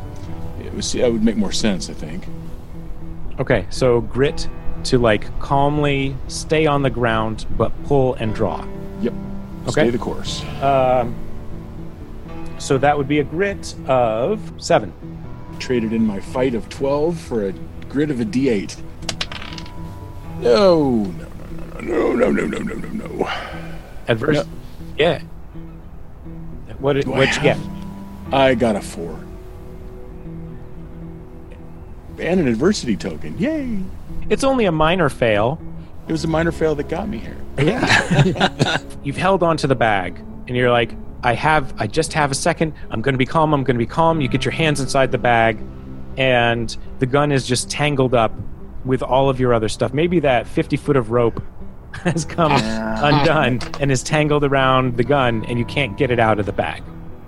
[0.63, 2.25] it was that would make more sense, I think.
[3.39, 4.47] Okay, so grit
[4.85, 8.65] to like calmly stay on the ground but pull and draw.
[9.01, 9.13] Yep.
[9.63, 9.71] Okay.
[9.71, 10.43] Stay the course.
[10.61, 11.15] Um,
[12.57, 14.93] so that would be a grit of seven.
[15.61, 17.53] Traded in my fight of 12 for a
[17.87, 18.81] grit of a D8.
[20.41, 21.03] No,
[21.79, 23.29] no, no, no, no, no, no, no, no, no.
[24.07, 24.37] Adverse.
[24.37, 24.47] Yep.
[24.97, 25.21] Yeah.
[26.79, 27.57] What did Do I what'd you get?
[28.31, 29.19] I got a four.
[32.17, 33.37] And an adversity token.
[33.37, 33.83] Yay!
[34.31, 35.61] It's only a minor fail.
[36.07, 37.37] It was a minor fail that got me here.
[37.59, 38.77] Yeah.
[39.03, 40.91] You've held onto the bag and you're like,
[41.23, 42.73] I have I just have a second.
[42.89, 44.21] I'm gonna be calm, I'm gonna be calm.
[44.21, 45.59] You get your hands inside the bag
[46.17, 48.33] and the gun is just tangled up
[48.85, 49.93] with all of your other stuff.
[49.93, 51.41] Maybe that fifty foot of rope
[52.03, 56.39] has come undone and is tangled around the gun and you can't get it out
[56.39, 56.81] of the bag.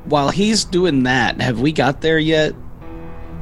[0.05, 2.53] While he's doing that, have we got there yet?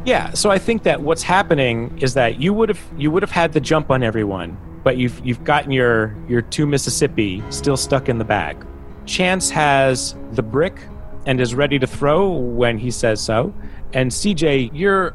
[0.03, 3.31] Yeah, so I think that what's happening is that you would have you would have
[3.31, 8.09] had the jump on everyone, but you've you've gotten your your two Mississippi still stuck
[8.09, 8.65] in the bag.
[9.11, 10.87] Chance has the brick
[11.25, 13.53] and is ready to throw when he says so,
[13.91, 15.13] and CJ, you're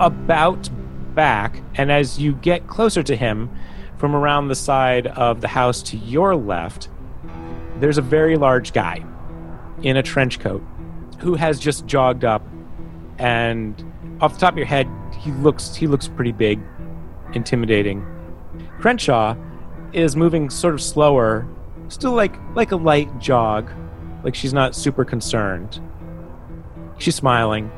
[0.00, 0.68] about
[1.14, 3.56] back, and as you get closer to him
[3.98, 6.88] from around the side of the house to your left,
[7.76, 9.04] there's a very large guy
[9.84, 10.60] in a trench coat
[11.20, 12.42] who has just jogged up.
[13.18, 13.80] And
[14.20, 14.88] off the top of your head,
[15.20, 16.58] he looks he looks pretty big,
[17.32, 18.04] intimidating.
[18.80, 19.36] Crenshaw
[19.92, 21.46] is moving sort of slower,
[21.88, 23.70] still like like a light jog,
[24.24, 25.80] like she's not super concerned.
[26.98, 27.70] She's smiling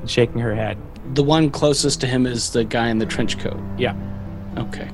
[0.00, 0.78] and shaking her head.
[1.14, 3.60] The one closest to him is the guy in the trench coat.
[3.78, 3.94] Yeah.
[4.56, 4.88] Okay.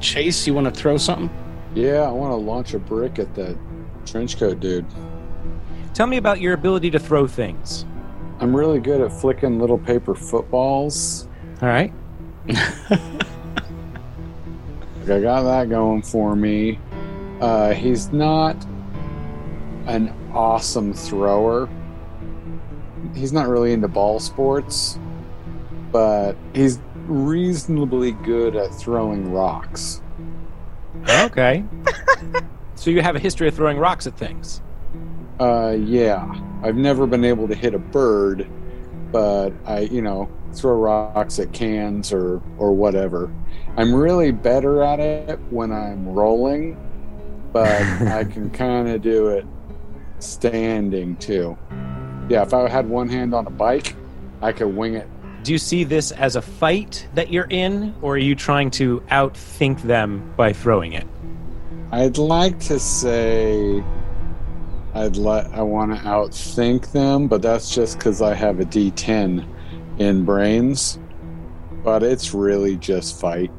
[0.00, 1.30] Chase, you want to throw something?
[1.74, 3.56] Yeah, I want to launch a brick at that
[4.04, 4.86] trench coat dude.
[5.94, 7.84] Tell me about your ability to throw things.
[8.40, 11.28] I'm really good at flicking little paper footballs.
[11.62, 11.92] All right.
[15.06, 16.78] Like, I got that going for me.
[17.40, 18.56] Uh, he's not
[19.86, 21.68] an awesome thrower.
[23.14, 24.98] He's not really into ball sports,
[25.92, 30.02] but he's reasonably good at throwing rocks.
[31.08, 31.64] Okay.
[32.74, 34.60] so you have a history of throwing rocks at things.
[35.38, 36.26] Uh, yeah,
[36.62, 38.48] I've never been able to hit a bird,
[39.12, 43.32] but I, you know, throw rocks at cans or or whatever.
[43.76, 46.76] I'm really better at it when I'm rolling,
[47.56, 47.72] but
[48.08, 49.46] I can kind of do it
[50.18, 51.56] standing too.
[52.28, 53.96] Yeah, if I had one hand on a bike,
[54.42, 55.08] I could wing it.
[55.42, 59.00] Do you see this as a fight that you're in, or are you trying to
[59.10, 61.06] outthink them by throwing it?
[61.92, 63.82] I'd like to say
[64.92, 69.46] I'd let I want to outthink them, but that's just because I have a D10
[69.98, 70.98] in brains.
[71.82, 73.50] But it's really just fight.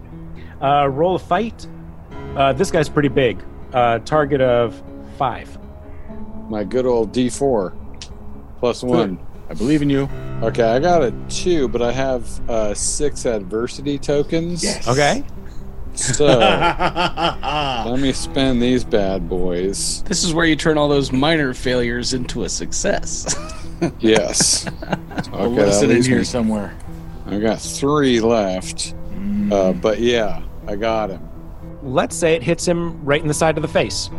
[0.62, 1.66] Uh, roll a fight.
[2.36, 3.44] Uh, this guy's pretty big.
[3.74, 4.82] Uh, target of
[5.18, 5.58] five.
[6.50, 7.74] My good old D4
[8.60, 9.20] plus one.
[9.50, 10.10] I believe in you.
[10.42, 14.64] Okay, I got a two, but I have uh, six adversity tokens.
[14.64, 14.88] Yes.
[14.88, 15.24] Okay.
[15.96, 16.26] So
[17.88, 20.04] let me spend these bad boys.
[20.04, 23.36] This is where you turn all those minor failures into a success.
[24.00, 24.66] Yes.
[25.32, 26.76] I'll Okay, list that it in here me- somewhere.
[27.28, 28.96] I got three left.
[29.52, 31.27] Uh, but yeah, I got him.
[31.84, 34.10] Let's say it hits him right in the side of the face.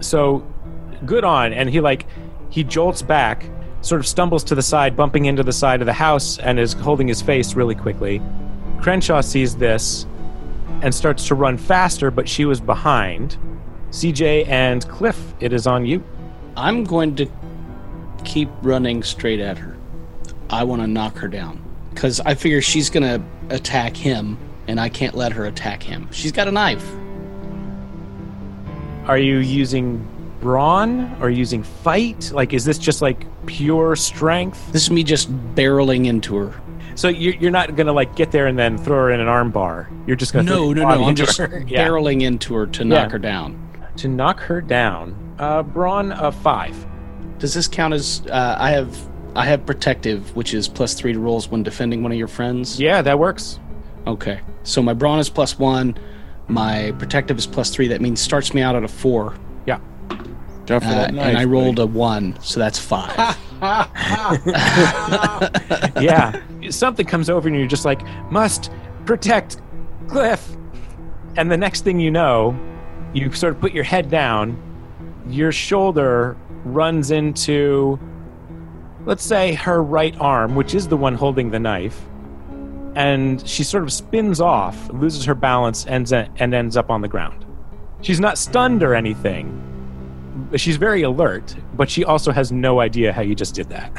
[0.00, 0.46] So,
[1.04, 1.52] good on.
[1.52, 2.06] And he like
[2.50, 3.48] he jolts back,
[3.80, 6.72] sort of stumbles to the side, bumping into the side of the house, and is
[6.72, 8.20] holding his face really quickly.
[8.80, 10.06] Crenshaw sees this
[10.82, 13.36] and starts to run faster, but she was behind.
[13.90, 16.02] CJ and Cliff, it is on you.
[16.56, 17.26] I'm going to
[18.24, 19.76] keep running straight at her.
[20.50, 24.38] I want to knock her down because I figure she's going to attack him,
[24.68, 26.08] and I can't let her attack him.
[26.12, 26.86] She's got a knife.
[29.06, 30.06] Are you using
[30.40, 32.30] brawn or using fight?
[32.32, 34.72] Like, is this just like pure strength?
[34.72, 36.60] This is me just barreling into her.
[36.94, 39.50] So you're, you're not gonna like get there and then throw her in an arm
[39.50, 39.90] bar.
[40.06, 41.04] You're just gonna No, no, no.
[41.06, 41.64] I'm just her.
[41.66, 41.86] Yeah.
[41.88, 43.12] barreling into her to knock Yeah.
[43.12, 43.68] her down.
[43.96, 45.16] to knock her down.
[45.38, 46.76] Uh, brawn of five.
[47.38, 48.96] Does this count as uh, I have?
[49.34, 52.78] I have protective, which is plus three to rolls when defending one of your friends.
[52.78, 53.58] Yeah, that works.
[54.06, 54.40] Okay.
[54.64, 55.96] So my brawn is plus one.
[56.48, 57.88] My protective is plus three.
[57.88, 59.34] That means starts me out at a four.
[59.66, 59.78] Yeah.
[60.66, 61.90] Job for Uh, that knife, and I rolled buddy.
[61.90, 63.16] a one, so that's five.
[66.00, 66.40] yeah,
[66.70, 68.70] something comes over and you're just like, must
[69.06, 69.60] protect
[70.08, 70.56] Cliff.
[71.36, 72.58] And the next thing you know,
[73.14, 74.60] you sort of put your head down,
[75.28, 77.98] your shoulder runs into,
[79.06, 82.00] let's say, her right arm, which is the one holding the knife.
[82.94, 87.08] And she sort of spins off, loses her balance, ends and ends up on the
[87.08, 87.44] ground.
[88.02, 89.58] She's not stunned or anything.
[90.56, 93.92] She's very alert, but she also has no idea how you just did that.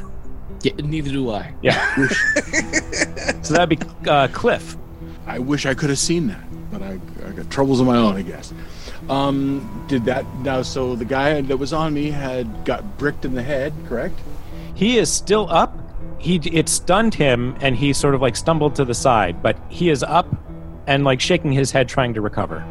[0.62, 1.54] Yeah, neither do I.
[1.62, 2.08] Yeah.
[3.42, 4.78] so that'd be uh, Cliff.
[5.26, 8.16] I wish I could have seen that, but I, I got troubles of my own,
[8.16, 8.54] I guess.
[9.10, 10.62] Um, did that now?
[10.62, 14.18] So the guy that was on me had got bricked in the head, correct?
[14.74, 15.78] He is still up.
[16.24, 19.90] He it stunned him, and he sort of like stumbled to the side, but he
[19.90, 20.26] is up
[20.88, 22.66] and like shaking his head, trying to recover.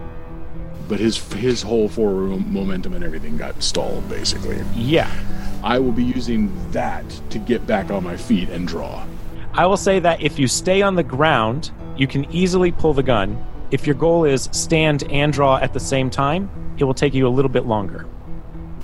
[0.88, 4.58] But his his whole forward momentum and everything got stalled, basically.
[4.74, 5.10] Yeah.
[5.62, 9.06] I will be using that to get back on my feet and draw.
[9.52, 13.02] I will say that if you stay on the ground, you can easily pull the
[13.02, 13.36] gun.
[13.70, 16.48] If your goal is stand and draw at the same time,
[16.78, 18.06] it will take you a little bit longer.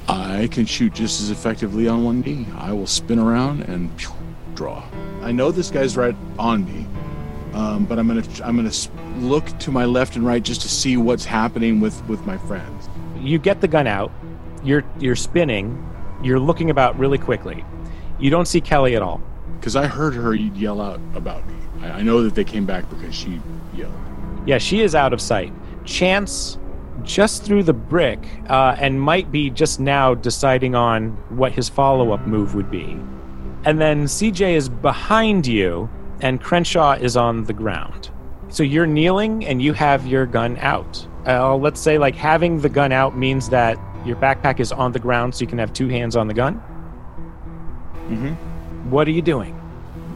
[0.09, 2.47] I can shoot just as effectively on one knee.
[2.55, 4.13] I will spin around and phew,
[4.59, 4.85] draw.
[5.23, 6.85] I know this guy's right on me,
[7.55, 8.75] um, but I'm gonna I'm gonna
[9.25, 12.89] look to my left and right just to see what's happening with with my friends.
[13.21, 14.11] You get the gun out.
[14.65, 15.85] You're you're spinning.
[16.25, 17.65] You're looking about really quickly.
[18.19, 19.23] You don't see Kelly at all.
[19.61, 21.55] Because I heard her yell out about me.
[21.81, 23.41] I, I know that they came back because she
[23.73, 23.95] yelled.
[24.45, 25.53] Yeah, she is out of sight.
[25.85, 26.59] Chance
[27.05, 32.11] just threw the brick uh, and might be just now deciding on what his follow
[32.11, 32.99] up move would be.
[33.65, 35.91] And then CJ is behind you,
[36.21, 38.11] and Crenshaw is on the ground.
[38.49, 41.07] So you're kneeling and you have your gun out.
[41.27, 44.99] Uh, let's say, like, having the gun out means that your backpack is on the
[44.99, 46.63] ground so you can have two hands on the gun.
[48.09, 48.37] Mhm.
[48.89, 49.55] What are you doing?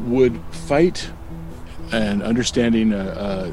[0.07, 1.11] Would fight
[1.93, 3.51] and understanding uh, uh,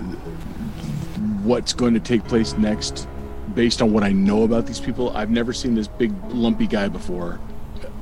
[1.44, 3.08] what's going to take place next
[3.54, 5.16] based on what I know about these people.
[5.16, 7.40] I've never seen this big lumpy guy before,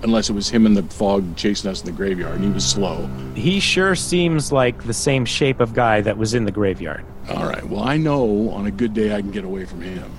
[0.03, 2.65] unless it was him in the fog chasing us in the graveyard, and he was
[2.65, 3.07] slow.
[3.35, 7.03] He sure seems like the same shape of guy that was in the graveyard.
[7.29, 7.63] All right.
[7.67, 10.11] Well, I know on a good day I can get away from him.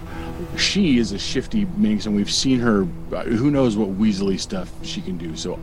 [0.56, 2.82] She is a shifty minx, and we've seen her.
[3.12, 5.36] uh, Who knows what Weasley stuff she can do?
[5.36, 5.58] So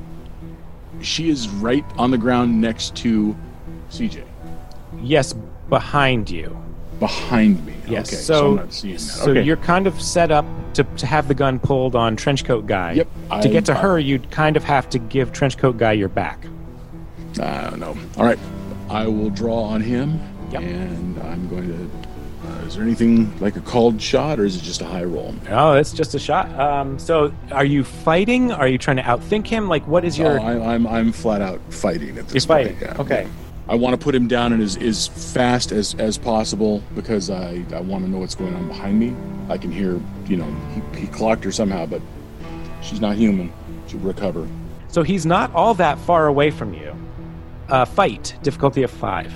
[1.01, 3.36] she is right on the ground next to
[3.91, 4.24] CJ,
[5.01, 5.34] Yes,
[5.70, 6.57] behind you.
[7.00, 7.74] Behind me.
[7.88, 8.08] Yes.
[8.12, 8.22] Okay.
[8.22, 9.00] so, I'm not seeing that.
[9.02, 9.41] so okay.
[9.43, 12.93] you're kind of set up to, to have the gun pulled on Trenchcoat Guy.
[12.93, 15.91] Yep, To I- get to I- her, you'd kind of have to give Trenchcoat Guy
[15.93, 16.46] your back.
[17.39, 17.98] I don't know.
[18.18, 18.39] All right.
[18.89, 20.20] I will draw on him,
[20.52, 20.62] Yep.
[20.62, 22.48] and I'm going to.
[22.48, 25.34] Uh, is there anything like a called shot, or is it just a high roll?
[25.50, 26.48] Oh, it's just a shot.
[26.60, 28.52] Um, so are you fighting?
[28.52, 29.68] Are you trying to outthink him?
[29.68, 30.39] Like, what is your?
[30.39, 32.78] Oh, I, I'm I'm flat out fighting at this you're fighting.
[32.78, 32.91] point.
[32.96, 33.02] yeah.
[33.02, 33.28] Okay.
[33.68, 37.66] I want to put him down and as, as fast as, as possible because I,
[37.74, 39.16] I want to know what's going on behind me.
[39.49, 40.55] I can hear, you know,
[40.93, 42.01] he, he clocked her somehow, but
[42.82, 43.51] she's not human.
[43.88, 44.47] She'll recover.
[44.88, 46.95] So he's not all that far away from you.
[47.68, 49.34] Uh, fight difficulty of five.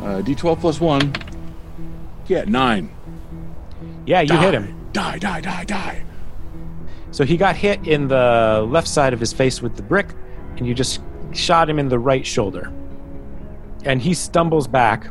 [0.00, 1.12] Uh, D12 plus one.
[2.26, 2.92] Yeah, nine.
[4.06, 4.90] Yeah, you Die, hit him.
[4.92, 6.02] Die, die, die, die.
[7.12, 10.08] So he got hit in the left side of his face with the brick,
[10.56, 11.00] and you just
[11.32, 12.72] shot him in the right shoulder.
[13.84, 15.08] And he stumbles back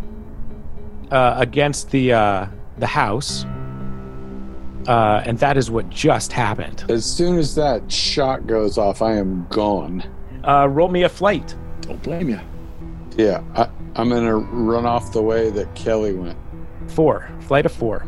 [1.12, 2.48] uh, against the uh,
[2.78, 3.46] the house,
[4.88, 6.86] uh, and that is what just happened.
[6.90, 10.04] As soon as that shot goes off, I am gone.
[10.44, 11.56] Uh, roll me a flight.
[11.82, 12.40] Don't blame you.
[13.16, 16.38] Yeah, I, I'm gonna run off the way that Kelly went.
[16.88, 17.30] Four.
[17.42, 18.06] Flight of four.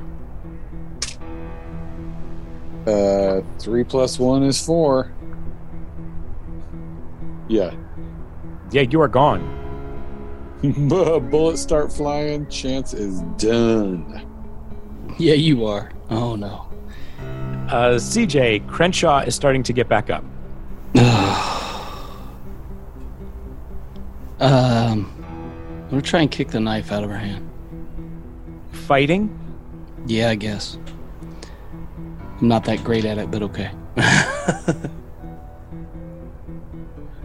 [2.85, 5.11] Uh, three plus one is four.
[7.47, 7.75] Yeah.
[8.71, 9.58] Yeah, you are gone.
[11.31, 12.47] Bullets start flying.
[12.49, 14.25] Chance is done.
[15.17, 15.91] Yeah, you are.
[16.09, 16.67] Oh no.
[17.69, 20.23] Uh, CJ Crenshaw is starting to get back up.
[24.41, 27.51] Um, I'm gonna try and kick the knife out of her hand.
[28.71, 29.37] Fighting.
[30.07, 30.77] Yeah, I guess.
[32.39, 33.69] I'm not that great at it, but okay.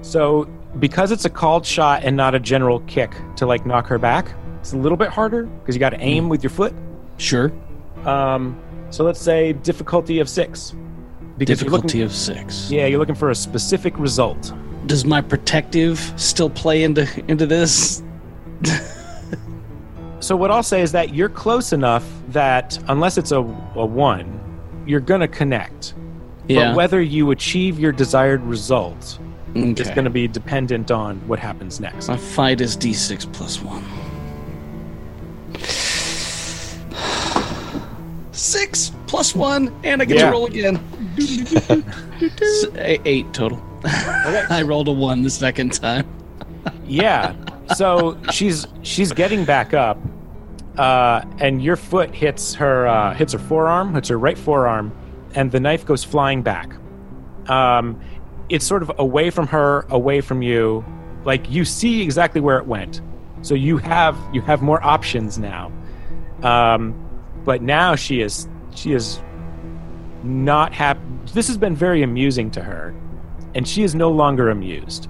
[0.04, 0.48] So,
[0.78, 4.34] because it's a called shot and not a general kick to like knock her back,
[4.60, 6.74] it's a little bit harder because you got to aim with your foot.
[7.18, 7.52] Sure.
[8.04, 8.58] Um,
[8.90, 10.74] so let's say difficulty of six.
[11.36, 12.70] Because Difficulty looking, of six.
[12.70, 14.52] yeah, you're looking for a specific result.
[14.86, 18.02] Does my protective still play into into this?
[20.20, 24.40] So what I'll say is that you're close enough that unless it's a, a one,
[24.86, 25.92] you're gonna connect.
[26.48, 26.68] Yeah.
[26.68, 29.18] But whether you achieve your desired result
[29.54, 29.94] It's Okay.
[29.94, 32.08] going to be dependent on what happens next.
[32.08, 33.84] My fight is d6 plus one.
[38.32, 40.26] Six plus one, and I get Yeah.
[40.26, 40.80] to roll again.
[43.04, 43.62] Eight total.
[43.84, 46.06] I rolled a one the second time.
[46.86, 47.34] yeah.
[47.76, 49.98] So she's she's getting back up,
[50.76, 54.92] uh, and your foot hits her uh, hits her forearm, hits her right forearm,
[55.34, 56.74] and the knife goes flying back.
[57.48, 58.00] Um,
[58.48, 60.84] it's sort of away from her, away from you.
[61.24, 63.00] Like you see exactly where it went,
[63.42, 65.72] so you have you have more options now.
[66.42, 66.94] Um,
[67.44, 69.20] but now she is she is
[70.22, 71.00] not happy.
[71.32, 72.94] This has been very amusing to her,
[73.54, 75.08] and she is no longer amused.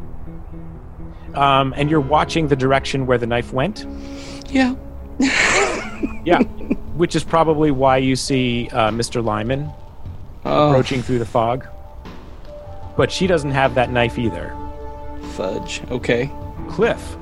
[1.35, 3.87] Um, and you're watching the direction where the knife went.
[4.49, 4.75] Yeah.
[6.25, 6.43] Yeah,
[6.97, 9.23] which is probably why you see uh, Mr.
[9.23, 9.71] Lyman
[10.47, 11.67] Oh, approaching through the fog.
[12.97, 14.55] But she doesn't have that knife either.
[15.33, 15.83] fudge.
[15.91, 16.31] Okay.
[16.69, 17.17] Cliff,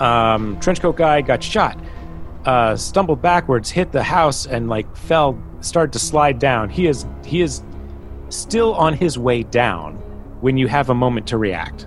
[0.00, 1.78] um, trenchcoat guy, got shot,
[2.44, 6.68] uh, stumbled backwards, hit the house, and like fell, started to slide down.
[6.68, 7.62] He is he is
[8.28, 9.94] still on his way down
[10.40, 11.86] when you have a moment to react.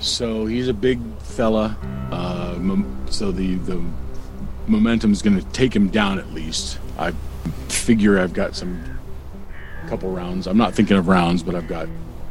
[0.00, 1.76] So he's a big fella.
[2.10, 3.82] Uh, mom- so the the
[4.66, 6.78] momentum's going to take him down at least.
[6.98, 7.12] I
[7.68, 8.80] figure I've got some
[9.88, 10.46] couple rounds.
[10.46, 11.88] I'm not thinking of rounds, but I've got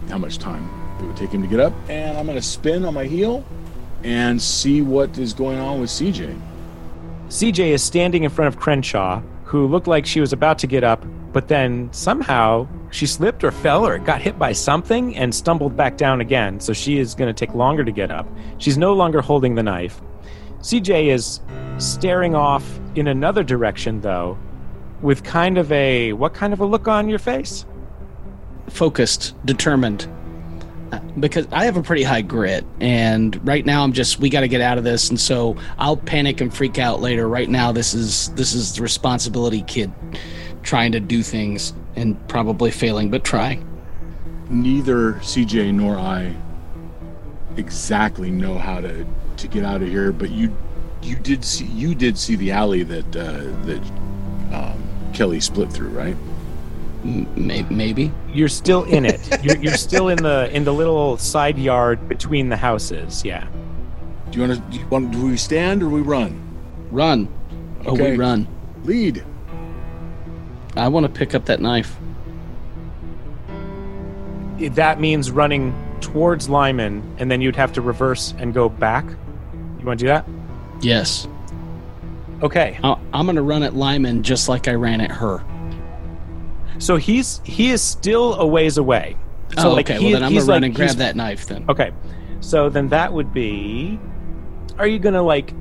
[0.09, 1.73] how much time it would take him to get up.
[1.89, 3.43] And I'm going to spin on my heel
[4.03, 6.39] and see what is going on with CJ.
[7.27, 10.83] CJ is standing in front of Crenshaw, who looked like she was about to get
[10.83, 15.77] up, but then somehow she slipped or fell or got hit by something and stumbled
[15.77, 16.59] back down again.
[16.59, 18.27] So she is going to take longer to get up.
[18.57, 20.01] She's no longer holding the knife.
[20.59, 21.39] CJ is
[21.77, 24.37] staring off in another direction, though,
[25.01, 27.65] with kind of a what kind of a look on your face?
[28.69, 30.07] Focused, determined.
[30.91, 34.41] Uh, Because I have a pretty high grit, and right now I'm just we got
[34.41, 37.27] to get out of this, and so I'll panic and freak out later.
[37.27, 39.91] Right now, this is this is the responsibility kid
[40.63, 43.65] trying to do things and probably failing, but trying.
[44.49, 46.35] Neither CJ nor I
[47.57, 49.05] exactly know how to
[49.37, 50.55] to get out of here, but you
[51.01, 53.81] you did see you did see the alley that uh, that
[54.53, 56.15] um, Kelly split through, right?
[57.03, 58.11] M- may- maybe.
[58.33, 59.19] You're still in it.
[59.43, 63.23] You're, you're still in the in the little side yard between the houses.
[63.23, 63.47] Yeah.
[64.31, 64.71] Do you want to?
[64.71, 66.39] Do, you want, do we stand or we run?
[66.91, 67.27] Run.
[67.85, 68.11] Oh, Okay.
[68.11, 68.47] we run.
[68.83, 69.23] Lead.
[70.75, 71.95] I want to pick up that knife.
[74.59, 79.05] that means running towards Lyman, and then you'd have to reverse and go back.
[79.79, 80.27] You want to do that?
[80.81, 81.27] Yes.
[82.43, 82.77] Okay.
[82.83, 85.41] I- I'm going to run at Lyman just like I ran at her.
[86.79, 89.15] So he's he is still a ways away.
[89.57, 89.99] So oh, like okay.
[89.99, 91.65] he- well, then I'm going to run like- and grab that knife then.
[91.69, 91.91] Okay.
[92.41, 93.99] So then that would be.
[94.77, 95.53] Are you gonna like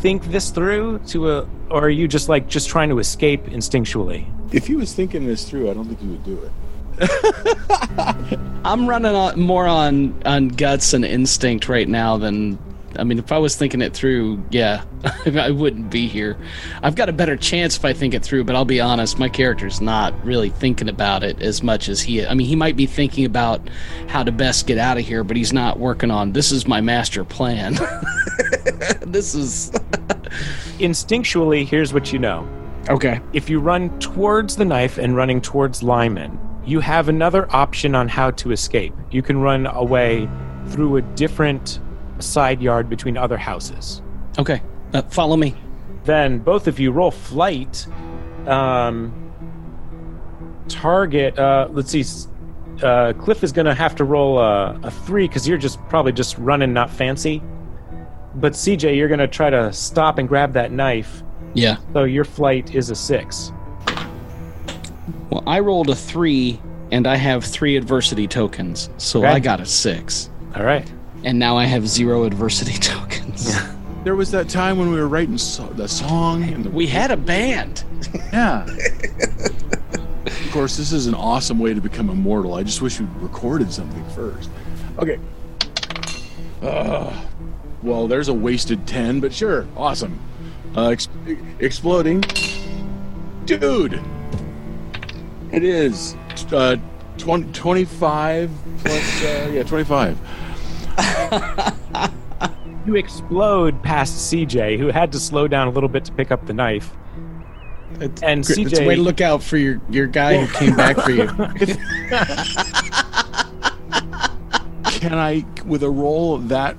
[0.00, 4.26] think this through to a, or are you just like just trying to escape instinctually?
[4.52, 6.52] If he was thinking this through, I don't think he would do it.
[8.64, 12.58] I'm running on, more on on guts and instinct right now than
[12.98, 14.84] I mean if I was thinking it through, yeah,
[15.26, 16.36] I wouldn't be here.
[16.82, 19.28] I've got a better chance if I think it through, but I'll be honest, my
[19.28, 22.86] character's not really thinking about it as much as he I mean, he might be
[22.86, 23.60] thinking about
[24.08, 26.80] how to best get out of here, but he's not working on this is my
[26.80, 27.74] master plan.
[29.00, 29.70] this is
[30.78, 32.48] Instinctually, here's what you know.
[32.88, 33.20] Okay.
[33.32, 38.08] If you run towards the knife and running towards Lyman, you have another option on
[38.08, 38.94] how to escape.
[39.10, 40.28] You can run away
[40.68, 41.80] through a different
[42.20, 44.02] side yard between other houses.
[44.38, 44.62] Okay.
[44.94, 45.54] Uh, follow me.
[46.04, 47.86] Then both of you roll flight.
[48.46, 49.32] Um,
[50.68, 51.38] target.
[51.38, 52.04] Uh, let's see.
[52.82, 56.12] Uh, Cliff is going to have to roll a, a three because you're just probably
[56.12, 57.42] just running, not fancy.
[58.36, 61.22] But CJ, you're going to try to stop and grab that knife.
[61.54, 61.78] Yeah.
[61.92, 63.52] So your flight is a six.
[65.30, 66.60] Well, I rolled a 3
[66.92, 68.88] and I have 3 adversity tokens.
[68.96, 69.28] So Okay.
[69.28, 70.30] I got a 6.
[70.54, 70.90] All right.
[71.24, 73.48] And now I have 0 adversity tokens.
[73.50, 73.74] Yeah.
[74.04, 77.10] There was that time when we were writing so- the song and the We had
[77.10, 77.84] a band.
[78.32, 78.64] yeah.
[78.64, 82.54] of course, this is an awesome way to become immortal.
[82.54, 84.48] I just wish we'd recorded something first.
[84.98, 85.18] Okay.
[86.62, 87.12] Uh,
[87.82, 90.18] well, there's a wasted ten, but sure, awesome.
[90.76, 91.08] Uh, ex-
[91.60, 92.22] exploding,
[93.44, 94.00] dude.
[95.52, 96.14] It is
[96.52, 96.76] uh,
[97.18, 100.18] 20, 25 plus uh, yeah 25.
[102.88, 106.46] You explode past CJ, who had to slow down a little bit to pick up
[106.46, 106.90] the knife.
[108.22, 110.96] And It's a CJ, way to look out for your, your guy who came back
[110.96, 111.26] for you.
[114.98, 116.78] can I with a roll that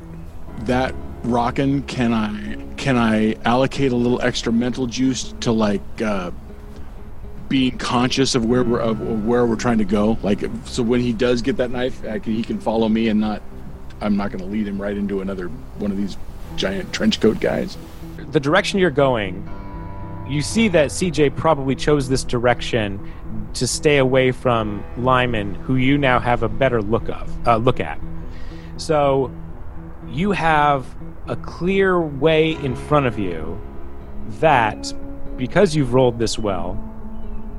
[0.61, 6.32] that rockin' can I can I allocate a little extra mental juice to like uh,
[7.49, 10.17] being conscious of where we're of where we're trying to go?
[10.24, 13.20] Like so when he does get that knife, I can, he can follow me and
[13.20, 13.43] not
[14.02, 15.47] I'm not going to lead him right into another
[15.78, 16.18] one of these
[16.56, 17.78] giant trench coat guys.
[18.32, 19.47] the direction you're going,
[20.28, 23.12] you see that CJ probably chose this direction
[23.56, 27.80] to stay away from Lyman, who you now have a better look of uh, look
[27.80, 28.00] at.
[28.78, 29.32] So
[30.08, 30.86] you have
[31.28, 33.60] a clear way in front of you
[34.39, 34.93] that,
[35.38, 36.78] because you've rolled this well,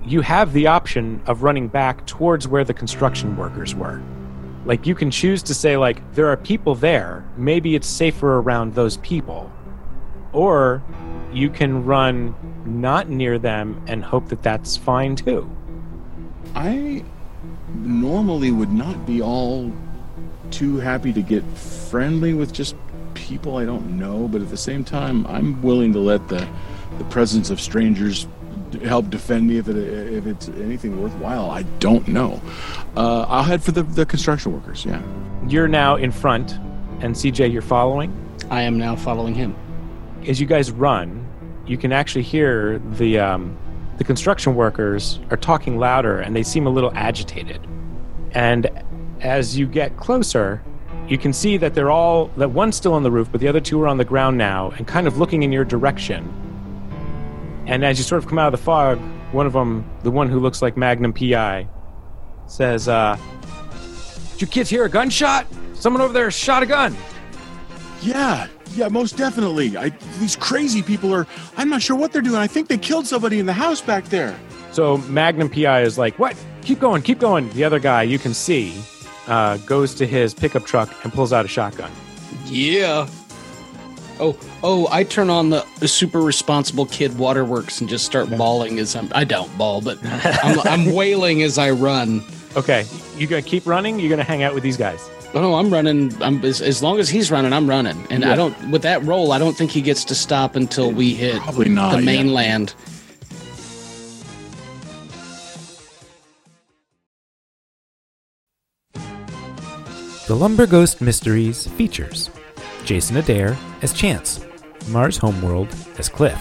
[0.04, 4.00] you have the option of running back towards where the construction workers were.
[4.64, 8.74] Like you can choose to say like there are people there, maybe it's safer around
[8.74, 9.50] those people
[10.32, 10.82] or
[11.32, 12.34] you can run
[12.64, 15.48] not near them and hope that that's fine too.
[16.54, 17.04] I
[17.74, 19.72] normally would not be all
[20.50, 22.74] too happy to get friendly with just
[23.14, 26.46] people I don't know, but at the same time, I'm willing to let the
[26.98, 28.26] the presence of strangers
[28.82, 31.50] help defend me if it if it's anything worthwhile.
[31.50, 32.40] I don't know.
[32.96, 34.84] Uh, I'll head for the the construction workers.
[34.84, 35.02] Yeah.
[35.46, 36.52] You're now in front,
[37.00, 38.12] and CJ, you're following.
[38.50, 39.56] I am now following him.
[40.26, 41.26] As you guys run,
[41.66, 43.56] you can actually hear the um,
[43.98, 47.66] the construction workers are talking louder, and they seem a little agitated.
[48.32, 48.70] And
[49.20, 50.62] as you get closer,
[51.08, 53.60] you can see that they're all that one's still on the roof, but the other
[53.60, 56.49] two are on the ground now, and kind of looking in your direction.
[57.70, 58.98] And as you sort of come out of the fog,
[59.30, 61.68] one of them, the one who looks like Magnum PI,
[62.48, 63.16] says, uh,
[64.32, 65.46] Did you kids hear a gunshot?
[65.74, 66.96] Someone over there shot a gun.
[68.02, 69.76] Yeah, yeah, most definitely.
[69.76, 71.28] I, these crazy people are.
[71.56, 72.38] I'm not sure what they're doing.
[72.38, 74.36] I think they killed somebody in the house back there.
[74.72, 76.36] So Magnum PI is like, What?
[76.62, 77.48] Keep going, keep going.
[77.50, 78.74] The other guy, you can see,
[79.28, 81.92] uh, goes to his pickup truck and pulls out a shotgun.
[82.46, 83.08] Yeah.
[84.20, 84.88] Oh, oh!
[84.90, 89.10] I turn on the, the super responsible kid waterworks and just start bawling as I'm.
[89.14, 92.22] I don't bawl, but I'm, I'm wailing as I run.
[92.56, 93.98] Okay, you're gonna keep running?
[93.98, 95.08] You're gonna hang out with these guys.
[95.32, 96.12] Oh, no, I'm running.
[96.22, 98.04] I'm as, as long as he's running, I'm running.
[98.10, 99.32] And I don't with that roll.
[99.32, 102.04] I don't think he gets to stop until we hit Probably not, the yeah.
[102.04, 102.74] mainland.
[110.26, 112.30] The Lumber Ghost Mysteries features
[112.84, 114.44] Jason Adair as Chance,
[114.88, 115.68] Mars Homeworld
[115.98, 116.40] as Cliff,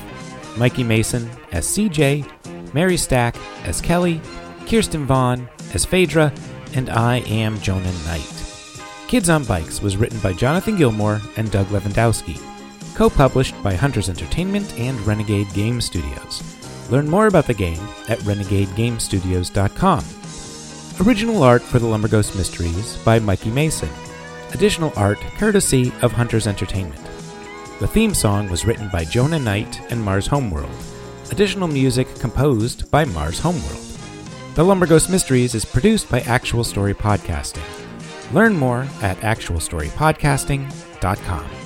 [0.58, 4.22] Mikey Mason as CJ, Mary Stack as Kelly,
[4.68, 6.34] Kirsten Vaughn as Phaedra,
[6.76, 8.36] and I am Jonah Knight.
[9.08, 12.40] Kids on Bikes was written by Jonathan Gilmour and Doug Levandowski,
[12.96, 16.44] co published by Hunters Entertainment and Renegade Game Studios.
[16.92, 20.06] Learn more about the game at renegadegamestudios.com.
[21.08, 23.90] Original art for the Lumber Ghost Mysteries by Mikey Mason.
[24.52, 27.04] Additional art courtesy of Hunters Entertainment.
[27.80, 30.70] The theme song was written by Jonah Knight and Mars Homeworld.
[31.32, 33.86] Additional music composed by Mars Homeworld.
[34.56, 37.64] The Lumber Ghost Mysteries is produced by Actual Story Podcasting.
[38.34, 41.59] Learn more at actualstorypodcasting.com.